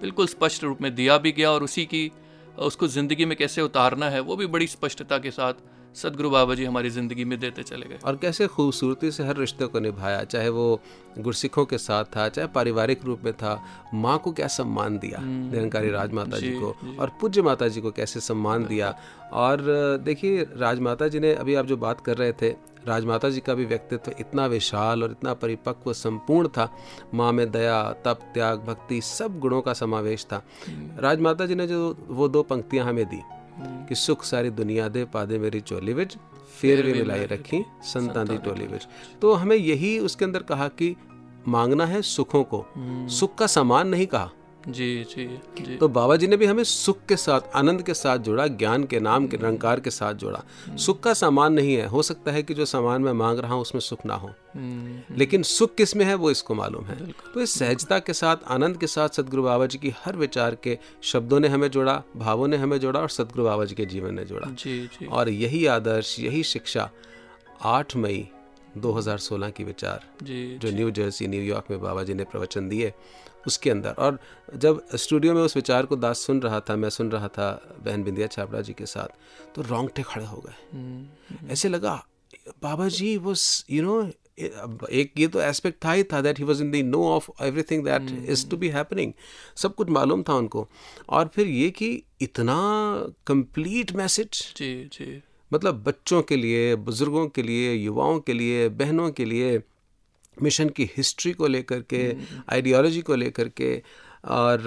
[0.00, 2.10] बिल्कुल स्पष्ट रूप में दिया भी गया और उसी की
[2.58, 5.54] उसको ज़िंदगी में कैसे उतारना है वो भी बड़ी स्पष्टता के साथ
[5.96, 9.66] सदगुरु बाबा जी हमारी ज़िंदगी में देते चले गए। और कैसे खूबसूरती से हर रिश्ते
[9.66, 10.80] को निभाया चाहे वो
[11.18, 13.60] गुरसिखों के साथ था चाहे पारिवारिक रूप में था
[13.94, 17.80] माँ को क्या सम्मान दिया निरंकारी राजमाता जी जी, को जी। और पूज्य माता जी
[17.80, 18.94] को कैसे सम्मान दिया।
[19.34, 19.62] और
[20.04, 22.50] देखिए राजमाता जी ने अभी आप जो बात कर रहे थे
[22.86, 26.68] राजमाता जी का भी व्यक्तित्व इतना विशाल और इतना परिपक्व संपूर्ण था।
[27.14, 30.42] माँ में दया तप त्याग भक्ति सब गुणों का समावेश था।
[30.98, 33.22] राजमाता जी ने जो वो दो पंक्तियाँ हमें दी
[33.60, 36.16] कि सुख सारी दुनिया दे पादे मेरी चोली ਵਿੱਚ
[36.60, 38.88] फिर भी मिलाई रखी संतान दी टोली विच।
[39.22, 40.96] तो हमें यही उसके अंदर कहा कि
[41.48, 42.66] मांगना है सुखों को।
[43.08, 44.30] सुख का सामान नहीं कहा।
[44.68, 48.18] जी जी जी। तो बाबा जी ने भी हमें सुख के साथ आनंद के साथ
[48.18, 50.44] जोड़ा ज्ञान के नाम के निरंकार के साथ जोड़ा।
[50.76, 53.60] सुख का सामान नहीं है। हो सकता है कि जो सामान मैं मांग रहा हूँ
[53.62, 57.58] उसमें सुख ना हो। हम्म, लेकिन सुख किसमें है वो इसको मालूम है। तो इस
[57.58, 61.48] सहजता के साथ आनंद के साथ सदगुरु बाबा जी की हर विचार के शब्दों ने
[61.48, 64.86] हमें जोड़ा भावों ने हमें जोड़ा और सदगुरु बाबा जी के जीवन ने जोड़ा। जी
[64.86, 66.90] जी। और यही आदर्श यही शिक्षा
[67.62, 68.28] आठ मई
[68.78, 72.92] 2016 की विचार जी जो न्यू जर्सी न्यूयॉर्क में बाबा जी ने प्रवचन दिए।
[73.46, 74.18] उसके अंदर। और
[74.56, 77.50] जब स्टूडियो में उस विचार को दास सुन रहा था मैं सुन रहा था
[77.84, 82.02] बहन बिंदिया छाबड़ा जी के साथ तो रोंगटे खड़े हो गए। हम्म, ऐसे लगा
[82.62, 83.34] बाबा जी वो
[83.70, 84.00] यू नो
[84.38, 87.84] एक ये तो एस्पेक्ट था ही था that he was in the know of everything
[87.84, 89.12] that is to be happening
[89.56, 90.66] सब कुछ मालूम था उनको।
[91.08, 91.90] और फिर ये कि
[92.20, 92.56] इतना
[93.26, 99.10] कंप्लीट मैसेज जी जी। मतलब बच्चों के लिए बुज़ुर्गों के लिए युवाओं के लिए बहनों
[99.10, 99.58] के लिए
[100.42, 102.16] मिशन की हिस्ट्री को लेकर के
[102.52, 103.82] आइडियोलॉजी को लेकर के
[104.24, 104.62] और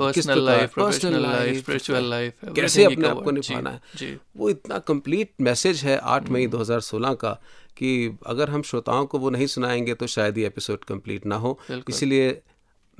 [0.00, 0.48] professional
[0.78, 3.30] personal life, life, spiritual life, कैसे अपने आप को.
[3.30, 7.32] निभाना है। वो इतना कंप्लीट मैसेज है 8 मई 2016 का
[7.76, 11.58] कि अगर हम श्रोताओं को वो नहीं सुनाएँगे तो शायद ये एपिसोड कंप्लीट ना हो।
[11.88, 12.42] इसलिए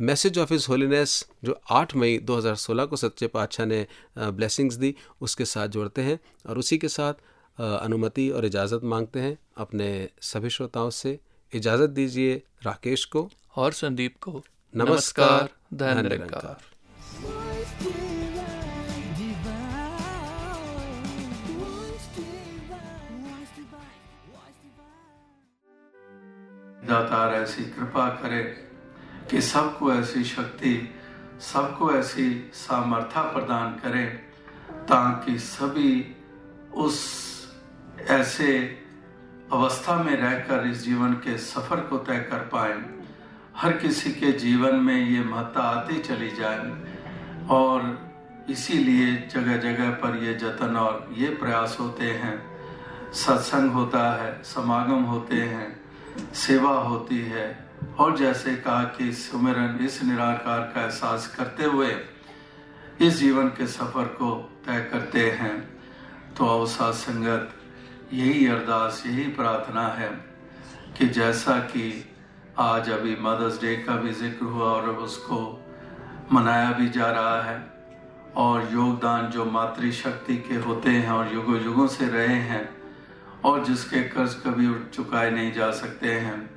[0.00, 3.86] मैसेज ऑफ़ हिज होलीनेस जो 8 मई 2016 को सच्चे पातशाह ने
[4.18, 6.18] ब्लेसिंग्स दी उसके साथ जोड़ते हैं
[6.48, 7.14] और उसी के साथ
[7.60, 11.18] अनुमति और इजाज़त मांगते हैं अपने सभी श्रोताओं से।
[11.52, 14.42] इजाज़त दीजिए राकेश को। और संदीप को।
[14.76, 16.74] नमस्कार धन धन निरंकार
[26.88, 28.42] दातार ऐसी कृपा करे
[29.30, 30.94] कि सबको ऐसी शक्ति
[31.40, 34.06] सबको ऐसी सामर्थ्य प्रदान करे
[34.72, 36.16] ताकि सभी
[36.74, 36.98] उस
[37.98, 38.83] ऐसे
[39.52, 42.82] अवस्था में रहकर इस जीवन के सफ़र को तय कर पाए।
[43.56, 46.72] हर किसी के जीवन में ये महत्ता आती चली जाए।
[47.50, 48.10] और
[48.50, 52.54] इसीलिए जगह जगह पर ये जतन और ये प्रयास होते हैं।
[53.12, 55.80] सत्संग होता है, समागम होते हैं,
[56.34, 61.96] सेवा होती है। और जैसे कहा कि सुमिरन इस निराकार का एहसास करते हुए
[63.00, 65.80] इस जीवन के सफ़र को तय करते हैं।
[66.36, 67.54] तो अवसा संगत
[68.14, 70.08] यही अरदास, यही प्रार्थना है
[70.98, 72.10] कि जैसा कि
[72.58, 75.38] आज अभी मदर्स डे का भी ज़िक्र हुआ और उसको
[76.32, 77.72] मनाया भी जा रहा है
[78.36, 82.68] और योगदान जो मातृशक्ति के होते हैं और युगों युगों से रहे हैं
[83.44, 86.50] और जिसके कर्ज कभी चुकाए नहीं जा सकते हैं।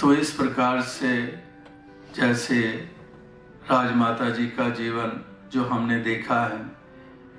[0.00, 1.42] तो इस प्रकार से
[2.16, 2.60] जैसे
[3.70, 6.58] राजमाता जी का जीवन जो हमने देखा है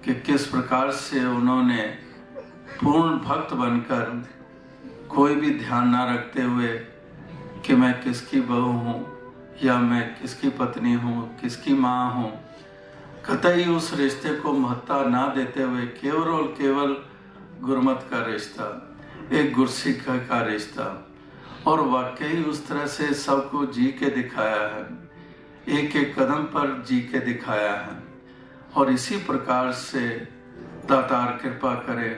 [0.06, 2.03] कि किस प्रकार से उन्होंने
[2.84, 4.24] पूर्ण भक्त बनकर
[5.10, 6.68] कोई भी ध्यान ना रखते हुए
[7.66, 8.96] कि मैं किसकी बहू हूँ,
[9.64, 12.32] या मैं किसकी पत्नी हूँ, किसकी माँ हूँ,
[13.26, 16.96] कतई उस रिश्ते को महत्ता ना देते हुए केवल और केवल
[17.62, 18.68] गुरमत का रिश्ता,
[19.32, 20.90] एक गुरसिख का रिश्ता,
[21.68, 24.84] और वाकई उस तरह से सबको जी के दिखाया है
[25.80, 27.98] एक एक कदम पर जी के दिखाया है,
[28.76, 30.08] और इसी प्रकार से
[30.86, 32.12] दातार कृपा करे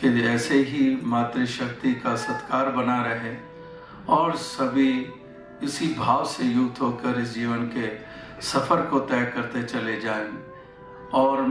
[0.00, 3.36] कि ऐसे ही मातृशक्ति का सत्कार बना रहे
[4.08, 5.12] और सभी
[5.62, 7.88] इसी भाव से युक्त होकर इस जीवन के
[8.42, 10.32] सफ़र को तय करते चले जाएँ।
[11.12, 11.42] और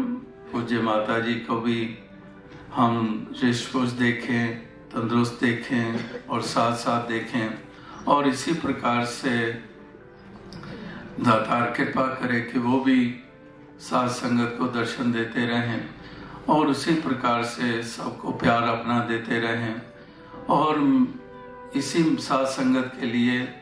[0.51, 1.97] पूज्य माता जी को भी
[2.73, 7.59] हम रिश्वुष देखें, तंदुरुस्त देखें और साथ साथ देखें।
[8.07, 9.51] और इसी प्रकार से
[11.19, 13.19] दातार कृपा करे कि वो भी
[13.79, 15.89] साथ संगत को दर्शन देते रहें।
[16.49, 19.81] और उसी प्रकार से सबको प्यार अपना देते रहें।
[20.49, 21.07] और
[21.75, 23.61] इसी साथ संगत के लिए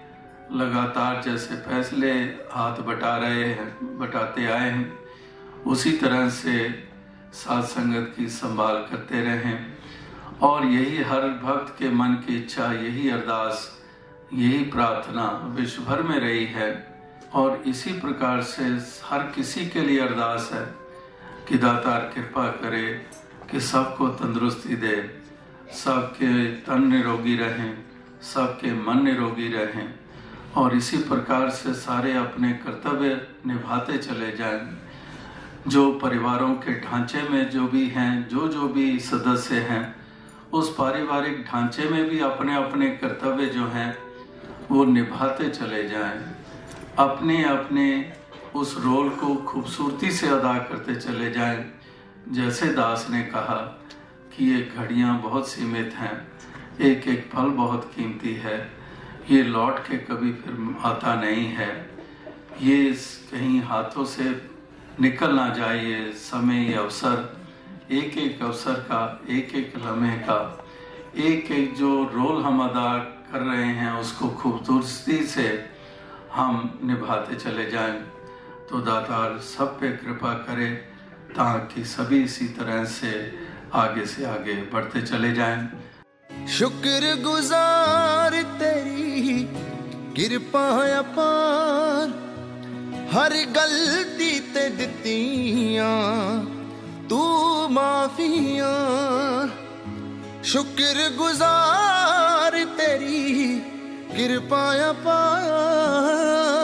[0.51, 2.11] लगातार जैसे फैसले
[2.51, 4.99] हाथ बटा रहे हैं, बटाते आए हैं,
[5.67, 6.89] उसी तरह से
[7.33, 9.77] साथ संगत की संभाल करते रहें।
[10.41, 13.81] और यही हर भक्त के मन की इच्छा, यही अरदास,
[14.33, 17.01] यही प्रार्थना विश्व भर में रही है।
[17.33, 18.63] और इसी प्रकार से
[19.03, 20.82] हर किसी के लिए अरदास है।
[21.53, 23.05] कि दातार कृपा करे
[23.51, 25.21] कि सबको तंदुरुस्ती दे,
[25.73, 27.77] सबके तन निरोगी रहें,
[28.21, 29.93] सबके मन निरोगी रहें
[30.55, 34.77] और इसी प्रकार से सारे अपने कर्तव्य निभाते चले जाएँ।
[35.67, 39.95] जो परिवारों के ढांचे में जो भी हैं, जो जो भी सदस्य हैं,
[40.53, 43.97] उस पारिवारिक ढांचे में भी अपने अपने कर्तव्य जो हैं,
[44.71, 46.19] वो निभाते चले जाएँ।
[46.99, 48.13] अपने अपने
[48.55, 51.63] उस रोल को खूबसूरती से अदा करते चले जाएँ,
[52.29, 53.55] जैसे दास ने कहा
[54.33, 56.15] कि ये घड़ियाँ बहुत सीमित हैं,
[56.81, 58.57] एक एक पल बहुत कीमती है,
[59.31, 61.71] ये लौट के कभी फिर आता नहीं है।
[62.61, 62.91] ये
[63.31, 64.29] कहीं हाथों से
[65.01, 67.37] निकल ना जाए, ये समय, ये अवसर,
[67.91, 70.65] एक एक अवसर का, एक एक लम्हे का,
[71.17, 72.97] एक एक जो रोल हम अदा
[73.31, 75.47] कर रहे हैं, उसको खूबसूरती से
[76.31, 78.01] हम निभाते चले जाएँ।
[78.69, 80.69] तो दातार सब पे कृपा करे
[81.35, 83.11] ताकि सभी इसी तरह से
[83.75, 89.43] आगे से आगे बढ़ते चले जाएँ। शुक्र गुजार तेरी
[90.15, 90.65] किरपा
[90.97, 92.05] अपार।
[93.13, 95.99] हर गलती ते दित्तियाँ
[97.09, 97.21] तू
[97.69, 98.73] माफिया
[100.43, 103.23] शुक्र गुजार तेरी
[104.15, 106.62] किरपा अपार।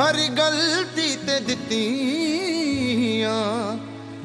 [0.00, 3.78] ਹਰ ਗਲਤੀ ਤੇ ਦਿੱਤੀਆਂ,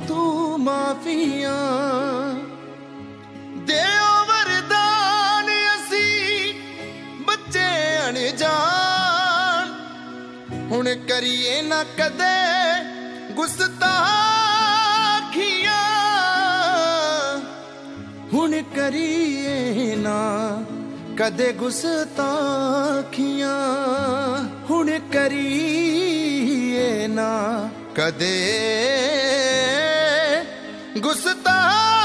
[0.08, 2.34] ਤੂੰ ਮਾਫੀਆਂ।
[3.66, 6.54] ਦੇਓ ਵਰਦਾਨ ਅਸੀਂ,
[7.28, 9.74] ਬੱਚੇ ਅਣਜਾਣ।
[10.72, 13.96] ਹੁਣ ਕਰੀਏ ਨਾ ਕਦੇ ਗੁਸਤਾਖੀਆਂ।
[18.34, 20.64] ਹੁਣ ਕਰੀਏ ਨਾ
[21.18, 23.66] ਕਦੇ ਗੁਸਤਾਖੀਆਂ।
[24.70, 27.32] ਹੁਣ ਕਰੀਏ ਨਾ
[27.96, 28.36] ਕਦੇ
[30.98, 32.05] ਗੁਸਤਾਖੀਆਂ